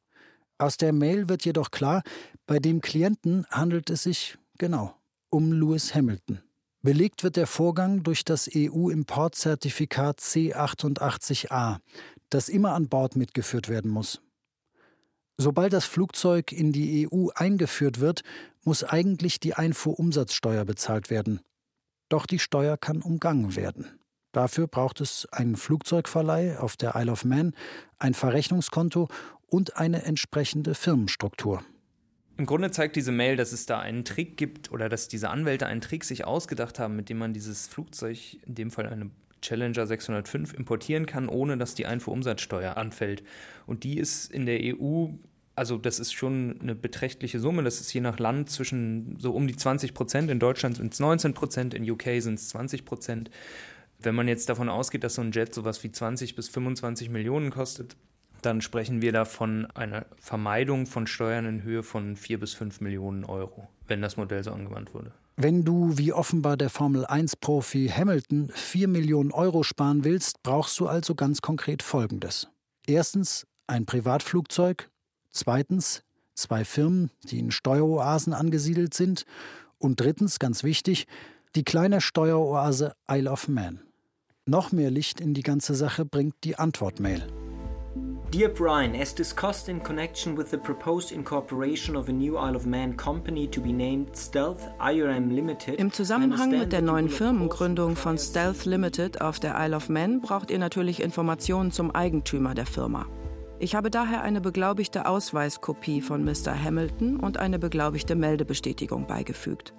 Aus 0.59 0.77
der 0.79 0.93
Mail 0.93 1.29
wird 1.29 1.45
jedoch 1.45 1.71
klar, 1.71 2.03
bei 2.47 2.59
dem 2.59 2.81
Klienten 2.81 3.47
handelt 3.51 3.89
es 3.91 4.03
sich, 4.03 4.37
genau, 4.59 4.97
um 5.31 5.53
Lewis 5.53 5.95
Hamilton. 5.95 6.41
Belegt 6.83 7.23
wird 7.23 7.37
der 7.37 7.47
Vorgang 7.47 8.03
durch 8.03 8.25
das 8.25 8.51
EU-Importzertifikat 8.53 10.21
C88a, 10.21 11.79
das 12.31 12.49
immer 12.49 12.73
an 12.75 12.89
Bord 12.89 13.15
mitgeführt 13.17 13.69
werden 13.69 13.91
muss. 13.91 14.23
Sobald 15.39 15.73
das 15.73 15.85
Flugzeug 15.85 16.53
in 16.53 16.73
die 16.73 17.09
EU 17.11 17.29
eingeführt 17.35 18.01
wird, 18.01 18.23
muss 18.65 18.85
eigentlich 18.85 19.39
die 19.39 19.55
Einfuhrumsatzsteuer 19.55 20.65
bezahlt 20.65 21.11
werden. 21.11 21.41
Doch 22.09 22.27
die 22.27 22.39
Steuer 22.39 22.77
kann 22.77 23.03
umgangen 23.03 23.55
werden. 23.55 23.99
Dafür 24.33 24.67
braucht 24.67 25.01
es 25.01 25.27
einen 25.33 25.57
Flugzeugverleih 25.57 26.59
auf 26.59 26.77
der 26.77 26.95
Isle 26.95 27.13
of 27.13 27.25
Man, 27.25 27.55
ein 27.99 28.15
Verrechnungskonto 28.15 29.09
und 29.47 29.77
eine 29.77 30.03
entsprechende 30.05 30.75
Firmenstruktur. 30.75 31.63
Im 32.39 32.45
Grunde 32.45 32.71
zeigt 32.71 32.97
diese 32.97 33.13
Mail, 33.13 33.37
dass 33.37 33.53
es 33.53 33.65
da 33.65 33.79
einen 33.79 34.05
Trick 34.05 34.37
gibt 34.37 34.71
oder 34.71 34.89
dass 34.91 35.09
diese 35.09 35.31
Anwälte 35.31 35.67
einen 35.67 35.81
Trick 35.81 36.05
sich 36.05 36.27
ausgedacht 36.27 36.79
haben, 36.79 36.97
mit 36.97 37.09
dem 37.09 37.17
man 37.17 37.33
dieses 37.33 37.67
Flugzeug, 37.67 38.19
in 38.47 38.55
dem 38.55 38.71
Fall 38.71 38.87
eine 38.87 39.11
Challenger 39.43 39.87
605 39.87 40.55
importieren 40.55 41.07
kann, 41.07 41.29
ohne 41.29 41.57
dass 41.57 41.75
die 41.75 41.87
Einfuhrumsatzsteuer 41.87 42.77
anfällt. 42.77 43.23
Und 43.67 43.85
die 43.85 43.99
ist 43.99 44.31
in 44.33 44.47
der 44.47 44.61
EU, 44.63 45.09
also 45.55 45.79
das 45.79 45.99
ist 45.99 46.13
schon 46.13 46.59
eine 46.61 46.75
beträchtliche 46.75 47.41
Summe, 47.41 47.63
das 47.63 47.81
ist 47.81 47.93
je 47.93 48.01
nach 48.01 48.19
Land 48.19 48.51
zwischen 48.51 49.17
so 49.19 49.33
um 49.33 49.47
die 49.47 49.57
20 49.57 49.95
Prozent, 49.95 50.31
in 50.31 50.39
Deutschland 50.39 50.77
sind 50.77 50.93
es 50.93 51.01
19 51.01 51.35
Prozent, 51.35 51.75
in 51.75 51.89
UK 51.89 52.21
sind 52.21 52.35
es 52.35 52.49
20 52.51 52.85
Prozent. 52.85 53.31
Wenn 53.99 54.15
man 54.15 54.29
jetzt 54.29 54.49
davon 54.49 54.69
ausgeht, 54.69 55.05
dass 55.05 55.15
so 55.15 55.23
ein 55.23 55.33
Jet 55.33 55.55
sowas 55.55 55.83
wie 55.83 55.91
20 55.91 56.35
bis 56.35 56.49
25 56.49 57.09
Millionen 57.09 57.51
kostet, 57.51 57.97
dann 58.43 58.61
sprechen 58.61 59.03
wir 59.03 59.13
da 59.13 59.25
von 59.25 59.67
einer 59.73 60.07
Vermeidung 60.19 60.87
von 60.87 61.07
Steuern 61.07 61.47
in 61.47 61.63
Höhe 61.63 61.83
von 61.83 62.17
4 62.17 62.39
bis 62.39 62.55
5 62.55 62.81
Millionen 62.81 63.25
Euro, 63.25 63.69
wenn 63.89 64.03
das 64.03 64.17
Modell 64.17 64.45
so 64.45 64.53
angewandt 64.53 64.95
wurde. 64.95 65.13
Wenn 65.39 65.65
du, 65.65 65.99
wie 65.99 66.15
offenbar 66.15 66.57
der 66.57 66.71
Formel-1-Profi 66.71 67.89
Hamilton, 67.95 68.51
4 68.55 68.89
Millionen 68.89 69.33
Euro 69.33 69.63
sparen 69.65 70.03
willst, 70.03 70.43
brauchst 70.43 70.81
du 70.81 70.89
also 70.89 71.15
ganz 71.15 71.43
konkret 71.43 71.83
Folgendes. 71.83 72.49
Erstens 72.87 73.47
ein 73.67 73.85
Privatflugzeug, 73.85 74.89
zweitens 75.31 76.03
zwei 76.35 76.65
Firmen, 76.65 77.11
die 77.25 77.39
in 77.39 77.51
Steueroasen 77.51 78.33
angesiedelt 78.33 78.95
sind 78.95 79.27
und 79.79 80.01
drittens, 80.01 80.39
ganz 80.39 80.65
wichtig, 80.65 81.07
die 81.55 81.65
kleine 81.65 82.01
Steueroase 82.01 82.95
Isle 83.07 83.31
of 83.31 83.47
Man. 83.49 83.83
Noch 84.47 84.73
mehr 84.73 84.91
Licht 84.91 85.21
in 85.21 85.35
die 85.35 85.43
ganze 85.43 85.75
Sache 85.75 86.07
bringt 86.07 86.37
die 86.45 86.57
Antwortmail. 86.57 87.46
Dear 88.33 88.49
Brian, 88.49 88.97
as 88.97 89.15
discussed 89.15 89.69
in 89.69 89.81
connection 89.81 90.37
with 90.37 90.51
the 90.51 90.59
proposed 90.59 91.13
incorporation 91.13 91.95
of 91.95 92.09
a 92.09 92.13
new 92.13 92.37
Isle 92.37 92.57
of 92.57 92.67
Man 92.67 92.97
company 92.97 93.47
to 93.47 93.61
be 93.61 93.73
named 93.73 94.17
Stealth 94.17 94.67
IRM 94.81 95.31
Limited. 95.31 95.79
Im 95.79 95.93
Zusammenhang 95.93 96.51
mit 96.51 96.73
der 96.73 96.83
neuen 96.83 97.09
Firmengründung 97.09 97.95
von 97.95 98.19
Stealth 98.19 98.65
Limited 98.65 99.21
auf 99.21 99.39
der 99.39 99.55
Isle 99.57 99.77
of 99.77 99.89
Man 99.89 100.21
braucht 100.21 100.51
ihr 100.51 100.59
natürlich 100.59 101.01
Informationen 101.01 101.71
zum 101.71 101.95
Eigentümer 101.95 102.55
der 102.55 102.67
Firma. 102.67 103.07
Ich 103.61 103.77
habe 103.77 103.91
daher 103.91 104.23
eine 104.23 104.41
beglaubigte 104.41 105.07
Ausweiskopie 105.07 106.01
von 106.01 106.25
Mr. 106.25 106.53
Hamilton 106.61 107.21
und 107.21 107.39
eine 107.39 107.61
beglaubigte 107.61 108.17
Meldebestätigung 108.17 109.07
beigefügt. 109.07 109.73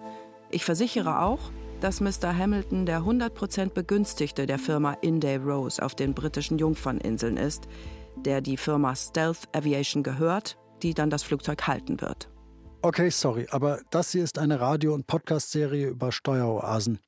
Ich 0.51 0.63
versichere 0.63 1.21
auch, 1.21 1.51
dass 1.81 1.99
Mr. 1.99 2.35
Hamilton 2.35 2.85
der 2.85 3.01
100% 3.01 3.73
Begünstigte 3.73 4.45
der 4.45 4.57
Firma 4.57 4.93
Inday 5.01 5.35
Rose 5.35 5.83
auf 5.83 5.95
den 5.95 6.13
britischen 6.13 6.57
Jungferninseln 6.57 7.37
ist, 7.37 7.67
der 8.25 8.41
die 8.41 8.57
Firma 8.57 8.95
Stealth 8.95 9.47
Aviation 9.53 10.03
gehört, 10.03 10.57
die 10.83 10.93
dann 10.93 11.09
das 11.09 11.23
Flugzeug 11.23 11.67
halten 11.67 12.01
wird. 12.01 12.29
Okay, 12.81 13.09
sorry, 13.09 13.47
aber 13.49 13.81
das 13.89 14.11
hier 14.11 14.23
ist 14.23 14.37
eine 14.37 14.59
Radio- 14.59 14.93
und 14.93 15.07
Podcast-Serie 15.07 15.87
über 15.87 16.11
Steueroasen. 16.11 16.99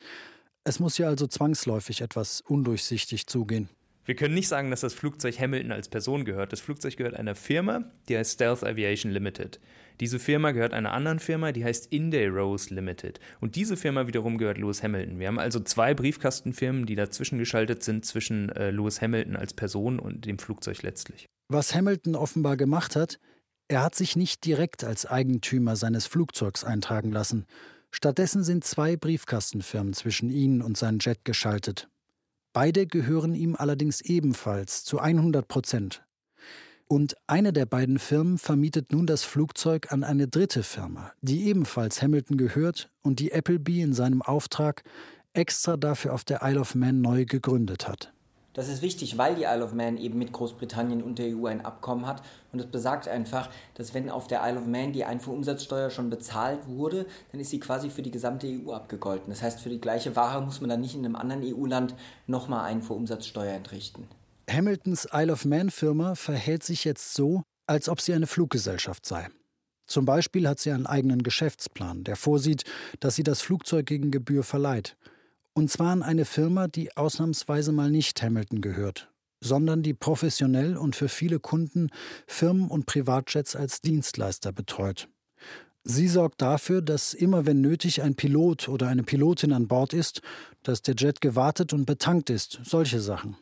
Es 0.63 0.79
muss 0.79 0.95
hier 0.95 1.07
also 1.07 1.27
zwangsläufig 1.27 2.01
etwas 2.01 2.41
undurchsichtig 2.41 3.27
zugehen. 3.27 3.69
Wir 4.05 4.15
können 4.15 4.33
nicht 4.33 4.47
sagen, 4.47 4.71
dass 4.71 4.81
das 4.81 4.95
Flugzeug 4.95 5.39
Hamilton 5.39 5.71
als 5.71 5.87
Person 5.87 6.25
gehört. 6.25 6.51
Das 6.51 6.59
Flugzeug 6.59 6.97
gehört 6.97 7.15
einer 7.15 7.35
Firma, 7.35 7.91
die 8.07 8.17
heißt 8.17 8.33
Stealth 8.33 8.63
Aviation 8.63 9.11
Limited. 9.11 9.59
Diese 9.99 10.19
Firma 10.19 10.51
gehört 10.51 10.73
einer 10.73 10.93
anderen 10.93 11.19
Firma, 11.19 11.51
die 11.51 11.65
heißt 11.65 11.91
Inday 11.91 12.27
Rose 12.27 12.73
Limited. 12.73 13.19
Und 13.41 13.55
diese 13.55 13.75
Firma 13.75 14.07
wiederum 14.07 14.37
gehört 14.37 14.57
Lewis 14.57 14.81
Hamilton. 14.81 15.19
Wir 15.19 15.27
haben 15.27 15.39
also 15.39 15.59
zwei 15.59 15.93
Briefkastenfirmen, 15.93 16.85
die 16.85 16.95
dazwischen 16.95 17.37
geschaltet 17.37 17.83
sind 17.83 18.05
zwischen 18.05 18.49
äh, 18.49 18.71
Lewis 18.71 19.01
Hamilton 19.01 19.35
als 19.35 19.53
Person 19.53 19.99
und 19.99 20.25
dem 20.25 20.39
Flugzeug 20.39 20.81
letztlich. 20.83 21.25
Was 21.49 21.75
Hamilton 21.75 22.15
offenbar 22.15 22.55
gemacht 22.55 22.95
hat, 22.95 23.19
er 23.67 23.83
hat 23.83 23.93
sich 23.93 24.15
nicht 24.15 24.45
direkt 24.45 24.83
als 24.83 25.05
Eigentümer 25.05 25.75
seines 25.75 26.07
Flugzeugs 26.07 26.63
eintragen 26.63 27.11
lassen. 27.11 27.45
Stattdessen 27.91 28.43
sind 28.43 28.63
zwei 28.63 28.95
Briefkastenfirmen 28.95 29.93
zwischen 29.93 30.29
ihn 30.29 30.61
und 30.61 30.77
seinem 30.77 30.99
Jet 30.99 31.25
geschaltet. 31.25 31.89
Beide 32.53 32.87
gehören 32.87 33.35
ihm 33.35 33.55
allerdings 33.55 34.01
ebenfalls 34.01 34.83
zu 34.83 34.99
100 34.99 35.47
Prozent. 35.47 36.03
Und 36.91 37.15
eine 37.27 37.53
der 37.53 37.67
beiden 37.67 37.99
Firmen 37.99 38.39
vermietet 38.39 38.91
nun 38.91 39.05
das 39.05 39.23
Flugzeug 39.23 39.91
an 39.91 40.03
eine 40.03 40.27
dritte 40.27 40.63
Firma, 40.63 41.11
die 41.21 41.45
ebenfalls 41.45 42.01
Hamilton 42.01 42.35
gehört 42.35 42.89
und 43.03 43.19
die 43.19 43.31
Appleby 43.31 43.81
in 43.81 43.93
seinem 43.93 44.23
Auftrag 44.23 44.83
extra 45.33 45.77
dafür 45.77 46.15
auf 46.15 46.23
der 46.23 46.39
Isle 46.41 46.59
of 46.59 46.73
Man 46.73 47.01
neu 47.01 47.25
gegründet 47.25 47.87
hat. 47.87 48.11
Das 48.53 48.67
ist 48.67 48.81
wichtig, 48.81 49.19
weil 49.19 49.35
die 49.35 49.43
Isle 49.43 49.63
of 49.63 49.73
Man 49.73 49.97
eben 49.97 50.17
mit 50.17 50.31
Großbritannien 50.31 51.03
und 51.03 51.19
der 51.19 51.37
EU 51.37 51.45
ein 51.45 51.63
Abkommen 51.63 52.07
hat. 52.07 52.23
Und 52.51 52.59
es 52.59 52.65
besagt 52.65 53.07
einfach, 53.07 53.51
dass 53.75 53.93
wenn 53.93 54.09
auf 54.09 54.25
der 54.25 54.41
Isle 54.43 54.57
of 54.57 54.65
Man 54.65 54.91
die 54.91 55.05
Einfuhrumsatzsteuer 55.05 55.91
schon 55.91 56.09
bezahlt 56.09 56.67
wurde, 56.67 57.05
dann 57.31 57.39
ist 57.39 57.51
sie 57.51 57.59
quasi 57.59 57.91
für 57.91 58.01
die 58.01 58.09
gesamte 58.09 58.47
EU 58.47 58.71
abgegolten. 58.71 59.29
Das 59.29 59.43
heißt, 59.43 59.61
für 59.61 59.69
die 59.69 59.79
gleiche 59.79 60.15
Ware 60.15 60.41
muss 60.41 60.59
man 60.59 60.71
dann 60.71 60.81
nicht 60.81 60.95
in 60.95 61.05
einem 61.05 61.15
anderen 61.15 61.43
EU-Land 61.43 61.93
nochmal 62.25 62.65
Einfuhrumsatzsteuer 62.65 63.53
entrichten. 63.53 64.07
Hamiltons 64.49 65.07
Isle 65.13 65.31
of 65.31 65.45
Man 65.45 65.69
Firma 65.69 66.15
verhält 66.15 66.63
sich 66.63 66.83
jetzt 66.83 67.13
so, 67.13 67.43
als 67.67 67.87
ob 67.87 68.01
sie 68.01 68.13
eine 68.13 68.27
Fluggesellschaft 68.27 69.05
sei. 69.05 69.27
Zum 69.85 70.05
Beispiel 70.05 70.47
hat 70.47 70.59
sie 70.59 70.71
einen 70.71 70.85
eigenen 70.85 71.23
Geschäftsplan, 71.23 72.03
der 72.03 72.15
vorsieht, 72.15 72.63
dass 72.99 73.15
sie 73.15 73.23
das 73.23 73.41
Flugzeug 73.41 73.85
gegen 73.85 74.11
Gebühr 74.11 74.43
verleiht. 74.43 74.97
Und 75.53 75.71
zwar 75.71 75.91
an 75.91 76.03
eine 76.03 76.25
Firma, 76.25 76.67
die 76.67 76.95
ausnahmsweise 76.95 77.71
mal 77.71 77.89
nicht 77.89 78.21
Hamilton 78.21 78.61
gehört, 78.61 79.11
sondern 79.41 79.81
die 79.81 79.93
professionell 79.93 80.77
und 80.77 80.95
für 80.95 81.09
viele 81.09 81.39
Kunden 81.39 81.89
Firmen 82.27 82.69
und 82.69 82.85
Privatjets 82.85 83.55
als 83.55 83.81
Dienstleister 83.81 84.51
betreut. 84.51 85.09
Sie 85.83 86.07
sorgt 86.07 86.41
dafür, 86.41 86.81
dass 86.81 87.13
immer 87.13 87.45
wenn 87.45 87.61
nötig 87.61 88.03
ein 88.03 88.15
Pilot 88.15 88.69
oder 88.69 88.87
eine 88.87 89.03
Pilotin 89.03 89.53
an 89.53 89.67
Bord 89.67 89.93
ist, 89.93 90.21
dass 90.61 90.81
der 90.81 90.95
Jet 90.95 91.19
gewartet 91.19 91.73
und 91.73 91.85
betankt 91.85 92.29
ist, 92.29 92.59
solche 92.63 92.99
Sachen. 92.99 93.37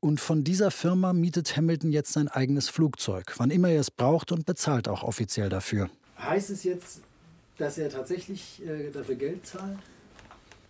Und 0.00 0.18
von 0.18 0.44
dieser 0.44 0.70
Firma 0.70 1.12
mietet 1.12 1.56
Hamilton 1.56 1.92
jetzt 1.92 2.12
sein 2.14 2.28
eigenes 2.28 2.70
Flugzeug, 2.70 3.34
wann 3.36 3.50
immer 3.50 3.68
er 3.68 3.80
es 3.80 3.90
braucht 3.90 4.32
und 4.32 4.46
bezahlt 4.46 4.88
auch 4.88 5.02
offiziell 5.02 5.50
dafür. 5.50 5.90
Heißt 6.18 6.48
es 6.48 6.64
jetzt, 6.64 7.02
dass 7.58 7.76
er 7.76 7.90
tatsächlich 7.90 8.62
äh, 8.66 8.90
dafür 8.90 9.16
Geld 9.16 9.46
zahlt? 9.46 9.78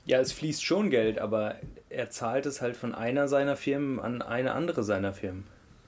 Ja, 0.04 0.18
es 0.18 0.32
fließt 0.32 0.64
schon 0.64 0.90
Geld, 0.90 1.20
aber 1.20 1.56
er 1.88 2.10
zahlt 2.10 2.46
es 2.46 2.60
halt 2.60 2.76
von 2.76 2.92
einer 2.94 3.28
seiner 3.28 3.54
Firmen 3.54 4.00
an 4.00 4.22
eine 4.22 4.52
andere 4.52 4.82
seiner 4.82 5.12
Firmen. 5.12 5.44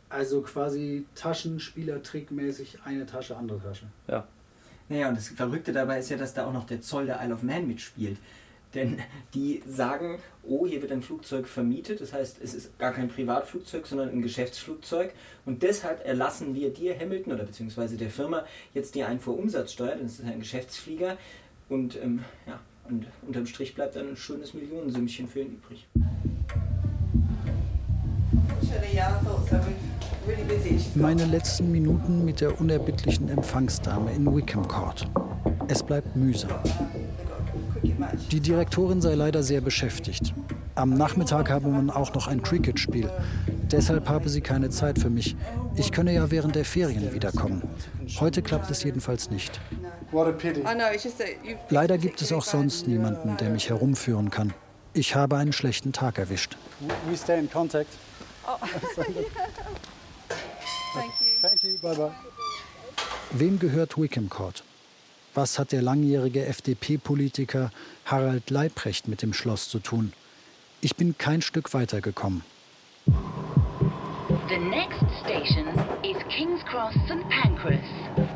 Also 0.08 0.42
quasi 0.42 1.06
Taschenspieler-Trickmäßig 1.16 2.78
eine 2.84 3.06
Tasche, 3.06 3.36
andere 3.36 3.60
Tasche. 3.60 3.86
Ja. 4.06 4.28
Naja, 4.88 5.08
und 5.08 5.16
das 5.16 5.28
Verrückte 5.28 5.72
dabei 5.72 5.98
ist 5.98 6.10
ja, 6.10 6.16
dass 6.16 6.34
da 6.34 6.46
auch 6.46 6.52
noch 6.52 6.66
der 6.66 6.80
Zoll 6.80 7.06
der 7.06 7.20
Isle 7.24 7.34
of 7.34 7.42
Man 7.42 7.66
mitspielt. 7.66 8.18
Denn 8.74 9.00
die 9.34 9.62
sagen, 9.66 10.18
oh, 10.42 10.66
hier 10.66 10.80
wird 10.80 10.92
ein 10.92 11.02
Flugzeug 11.02 11.46
vermietet, 11.46 12.00
das 12.00 12.12
heißt, 12.12 12.38
es 12.42 12.54
ist 12.54 12.78
gar 12.78 12.92
kein 12.92 13.08
Privatflugzeug, 13.08 13.86
sondern 13.86 14.08
ein 14.08 14.22
Geschäftsflugzeug. 14.22 15.12
Und 15.44 15.62
deshalb 15.62 16.04
erlassen 16.06 16.54
wir 16.54 16.70
dir, 16.70 16.98
Hamilton, 16.98 17.34
oder 17.34 17.44
beziehungsweise 17.44 17.96
der 17.96 18.10
Firma, 18.10 18.44
jetzt 18.72 18.94
die 18.94 19.04
Einfuhrumsatzsteuer, 19.04 19.96
denn 19.96 20.06
es 20.06 20.20
ist 20.20 20.24
ein 20.24 20.40
Geschäftsflieger. 20.40 21.18
Und 21.68 21.96
ähm, 22.02 22.24
ja, 22.46 22.60
und 22.88 23.06
unterm 23.26 23.46
Strich 23.46 23.74
bleibt 23.74 23.96
dann 23.96 24.08
ein 24.08 24.16
schönes 24.16 24.54
Millionensümmchen 24.54 25.28
für 25.28 25.40
ihn 25.40 25.52
übrig. 25.54 25.86
Meine 30.94 31.24
letzten 31.26 31.70
Minuten 31.70 32.24
mit 32.24 32.40
der 32.40 32.60
unerbittlichen 32.60 33.28
Empfangsdame 33.28 34.12
in 34.12 34.34
Wickham 34.34 34.66
Court. 34.66 35.06
Es 35.68 35.82
bleibt 35.82 36.16
mühsam. 36.16 36.60
Die 38.30 38.40
Direktorin 38.40 39.00
sei 39.00 39.14
leider 39.14 39.42
sehr 39.42 39.60
beschäftigt. 39.60 40.32
Am 40.74 40.90
Nachmittag 40.94 41.50
habe 41.50 41.68
man 41.68 41.90
auch 41.90 42.14
noch 42.14 42.28
ein 42.28 42.42
Cricket-Spiel. 42.42 43.10
Deshalb 43.70 44.08
habe 44.08 44.28
sie 44.28 44.40
keine 44.40 44.70
Zeit 44.70 44.98
für 44.98 45.10
mich. 45.10 45.36
Ich 45.76 45.92
könne 45.92 46.14
ja 46.14 46.30
während 46.30 46.54
der 46.54 46.64
Ferien 46.64 47.12
wiederkommen. 47.12 47.62
Heute 48.20 48.42
klappt 48.42 48.70
es 48.70 48.82
jedenfalls 48.82 49.30
nicht. 49.30 49.60
Leider 51.70 51.98
gibt 51.98 52.22
es 52.22 52.32
auch 52.32 52.44
sonst 52.44 52.86
niemanden, 52.86 53.36
der 53.38 53.50
mich 53.50 53.68
herumführen 53.68 54.30
kann. 54.30 54.54
Ich 54.94 55.14
habe 55.14 55.36
einen 55.36 55.52
schlechten 55.52 55.92
Tag 55.92 56.18
erwischt. 56.18 56.56
We 57.08 57.16
stay 57.16 57.38
in 57.38 57.50
contact. 57.50 57.88
Oh. 58.46 58.56
Thank 60.94 61.12
you. 61.20 61.26
Thank 61.40 61.62
you. 61.62 61.78
Bye 61.80 61.96
bye. 61.96 62.10
Wem 63.30 63.58
gehört 63.58 63.96
Wickham 63.96 64.28
Court? 64.28 64.62
Was 65.34 65.58
hat 65.58 65.72
der 65.72 65.80
langjährige 65.80 66.44
FDP-Politiker 66.44 67.70
Harald 68.04 68.50
Leibrecht 68.50 69.08
mit 69.08 69.22
dem 69.22 69.32
Schloss 69.32 69.70
zu 69.70 69.78
tun? 69.78 70.12
Ich 70.82 70.94
bin 70.96 71.16
kein 71.16 71.40
Stück 71.40 71.72
weitergekommen. 71.72 72.42
The 73.06 74.58
next 74.58 75.00
station 75.24 75.68
is 76.02 76.18
King's 76.28 76.62
Cross 76.66 76.92
St 77.06 77.26
Pancras. 77.30 77.80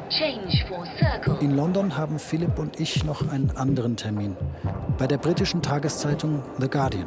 Change 0.09 0.65
for 0.69 0.87
Circle. 0.99 1.37
In 1.43 1.55
London 1.55 1.95
haben 1.95 2.19
Philipp 2.19 2.59
und 2.59 2.81
ich 2.81 3.05
noch 3.05 3.29
einen 3.29 3.51
anderen 3.51 3.97
Termin. 3.99 4.35
Bei 4.97 5.07
der 5.07 5.19
britischen 5.19 5.61
Tageszeitung 5.61 6.43
The 6.59 6.69
Guardian. 6.69 7.07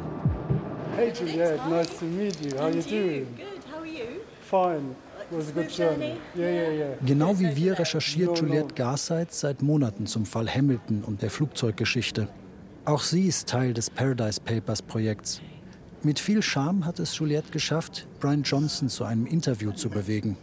Hey 0.94 1.12
Juliette, 1.12 1.68
nice 1.68 1.98
to 1.98 2.04
meet 2.04 2.40
you. 2.40 2.56
How 2.56 2.68
you 2.68 2.82
doing? 2.82 3.26
Good, 3.36 3.64
how 3.72 3.80
are 3.80 3.86
you? 3.86 4.20
Fine. 4.40 4.94
Genau 7.06 7.38
wie 7.38 7.56
wir 7.56 7.78
recherchiert 7.78 8.38
Juliette 8.38 8.74
Garseitz 8.74 9.40
seit 9.40 9.62
Monaten 9.62 10.06
zum 10.06 10.26
Fall 10.26 10.48
Hamilton 10.48 11.04
und 11.04 11.22
der 11.22 11.30
Flugzeuggeschichte. 11.30 12.28
Auch 12.84 13.02
sie 13.02 13.26
ist 13.26 13.48
Teil 13.48 13.72
des 13.72 13.90
Paradise 13.90 14.40
Papers 14.40 14.82
Projekts. 14.82 15.40
Mit 16.02 16.18
viel 16.18 16.42
Charme 16.42 16.86
hat 16.86 16.98
es 16.98 17.16
Juliette 17.18 17.50
geschafft, 17.52 18.08
Brian 18.20 18.42
Johnson 18.42 18.88
zu 18.88 19.04
einem 19.04 19.26
Interview 19.26 19.72
zu 19.72 19.90
bewegen. 19.90 20.36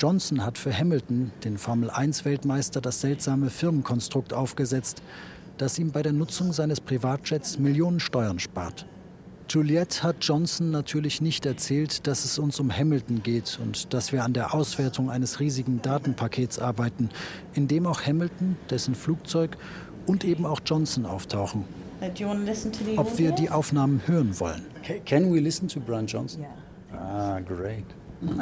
Johnson 0.00 0.44
hat 0.44 0.56
für 0.56 0.76
Hamilton, 0.76 1.32
den 1.44 1.58
Formel-1-Weltmeister, 1.58 2.80
das 2.80 3.00
seltsame 3.00 3.50
Firmenkonstrukt 3.50 4.32
aufgesetzt, 4.32 5.02
das 5.58 5.78
ihm 5.78 5.92
bei 5.92 6.02
der 6.02 6.12
Nutzung 6.12 6.52
seines 6.52 6.80
Privatjets 6.80 7.58
Millionen 7.58 8.00
Steuern 8.00 8.38
spart. 8.38 8.86
Juliette 9.48 10.02
hat 10.02 10.16
Johnson 10.20 10.70
natürlich 10.70 11.20
nicht 11.20 11.46
erzählt, 11.46 12.06
dass 12.06 12.24
es 12.24 12.38
uns 12.38 12.60
um 12.60 12.70
Hamilton 12.70 13.22
geht 13.22 13.58
und 13.62 13.92
dass 13.92 14.12
wir 14.12 14.24
an 14.24 14.32
der 14.32 14.54
Auswertung 14.54 15.10
eines 15.10 15.40
riesigen 15.40 15.82
Datenpakets 15.82 16.58
arbeiten, 16.58 17.10
in 17.54 17.68
dem 17.68 17.86
auch 17.86 18.02
Hamilton, 18.02 18.56
dessen 18.70 18.94
Flugzeug 18.94 19.56
und 20.06 20.24
eben 20.24 20.46
auch 20.46 20.60
Johnson 20.64 21.06
auftauchen. 21.06 21.64
Ob 22.96 23.18
wir 23.18 23.32
die 23.32 23.50
Aufnahmen 23.50 24.02
hören 24.06 24.38
wollen. 24.40 24.62
Can 25.06 25.32
we 25.32 25.40
listen 25.40 25.68
to 25.68 25.80
Brian 25.80 26.06
Johnson? 26.06 26.42
Yeah. 26.42 27.36
Ah, 27.36 27.40
great. 27.40 27.84
Und 28.20 28.38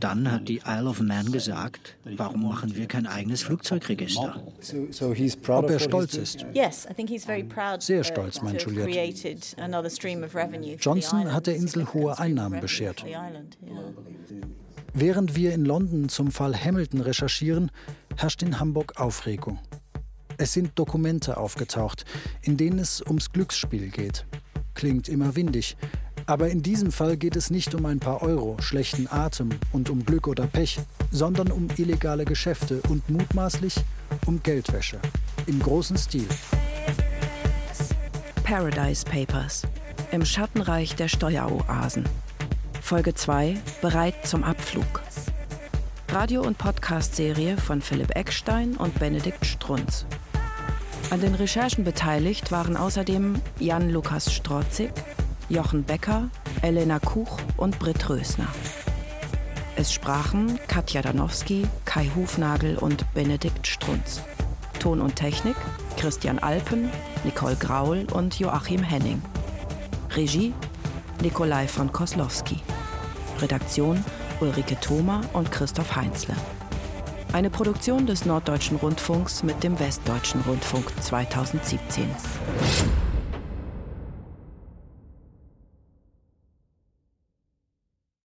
dann 0.00 0.30
hat 0.30 0.48
die 0.48 0.62
Isle 0.66 0.88
of 0.88 1.00
Man 1.00 1.32
gesagt, 1.32 1.96
warum 2.16 2.48
machen 2.48 2.76
wir 2.76 2.86
kein 2.86 3.06
eigenes 3.06 3.42
Flugzeugregister? 3.42 4.42
Ob 5.48 5.70
er 5.70 5.78
stolz 5.78 6.14
ist? 6.14 6.46
Sehr 7.78 8.04
stolz, 8.04 8.42
meint 8.42 8.62
Juliette. 8.62 9.36
Johnson 10.78 11.32
hat 11.32 11.46
der 11.46 11.56
Insel 11.56 11.92
hohe 11.92 12.18
Einnahmen 12.18 12.60
beschert. 12.60 13.04
Während 14.94 15.36
wir 15.36 15.54
in 15.54 15.64
London 15.64 16.08
zum 16.10 16.30
Fall 16.30 16.54
Hamilton 16.54 17.00
recherchieren, 17.00 17.70
herrscht 18.16 18.42
in 18.42 18.60
Hamburg 18.60 19.00
Aufregung. 19.00 19.58
Es 20.36 20.52
sind 20.52 20.72
Dokumente 20.78 21.36
aufgetaucht, 21.36 22.04
in 22.42 22.56
denen 22.56 22.78
es 22.78 23.00
ums 23.00 23.32
Glücksspiel 23.32 23.88
geht. 23.88 24.26
Klingt 24.74 25.08
immer 25.08 25.34
windig, 25.36 25.76
aber 26.32 26.48
in 26.48 26.62
diesem 26.62 26.92
Fall 26.92 27.18
geht 27.18 27.36
es 27.36 27.50
nicht 27.50 27.74
um 27.74 27.84
ein 27.84 27.98
paar 28.00 28.22
Euro, 28.22 28.56
schlechten 28.58 29.06
Atem 29.06 29.50
und 29.70 29.90
um 29.90 30.02
Glück 30.02 30.26
oder 30.26 30.46
Pech, 30.46 30.80
sondern 31.10 31.52
um 31.52 31.68
illegale 31.76 32.24
Geschäfte 32.24 32.80
und 32.88 33.06
mutmaßlich 33.10 33.74
um 34.24 34.42
Geldwäsche. 34.42 34.98
Im 35.46 35.60
großen 35.60 35.98
Stil. 35.98 36.24
Paradise 38.44 39.04
Papers. 39.04 39.64
Im 40.10 40.24
Schattenreich 40.24 40.94
der 40.96 41.08
Steueroasen. 41.08 42.06
Folge 42.80 43.12
2. 43.12 43.58
Bereit 43.82 44.14
zum 44.26 44.42
Abflug. 44.42 45.02
Radio- 46.08 46.40
und 46.40 46.56
Podcast-Serie 46.56 47.58
von 47.58 47.82
Philipp 47.82 48.16
Eckstein 48.16 48.78
und 48.78 48.98
Benedikt 48.98 49.44
Strunz. 49.44 50.06
An 51.10 51.20
den 51.20 51.34
Recherchen 51.34 51.84
beteiligt 51.84 52.52
waren 52.52 52.74
außerdem 52.74 53.34
Jan-Lukas 53.58 54.32
Strotzig, 54.32 54.92
Jochen 55.48 55.84
Becker, 55.84 56.28
Elena 56.62 56.98
Kuch 56.98 57.38
und 57.56 57.78
Britt 57.78 58.08
Rösner. 58.08 58.48
Es 59.76 59.92
sprachen 59.92 60.58
Katja 60.68 61.02
Danowski, 61.02 61.66
Kai 61.84 62.10
Hufnagel 62.14 62.76
und 62.76 63.12
Benedikt 63.14 63.66
Strunz. 63.66 64.22
Ton 64.78 65.00
und 65.00 65.16
Technik 65.16 65.56
Christian 65.96 66.38
Alpen, 66.38 66.90
Nicole 67.24 67.56
Graul 67.56 68.06
und 68.12 68.38
Joachim 68.38 68.82
Henning. 68.82 69.22
Regie 70.14 70.52
Nikolai 71.22 71.68
von 71.68 71.92
Koslowski. 71.92 72.60
Redaktion 73.40 74.04
Ulrike 74.40 74.78
Thoma 74.80 75.20
und 75.32 75.52
Christoph 75.52 75.94
Heinzle. 75.94 76.34
Eine 77.32 77.48
Produktion 77.48 78.06
des 78.06 78.26
Norddeutschen 78.26 78.76
Rundfunks 78.76 79.42
mit 79.42 79.62
dem 79.62 79.78
Westdeutschen 79.78 80.42
Rundfunk 80.42 80.92
2017. 81.00 82.10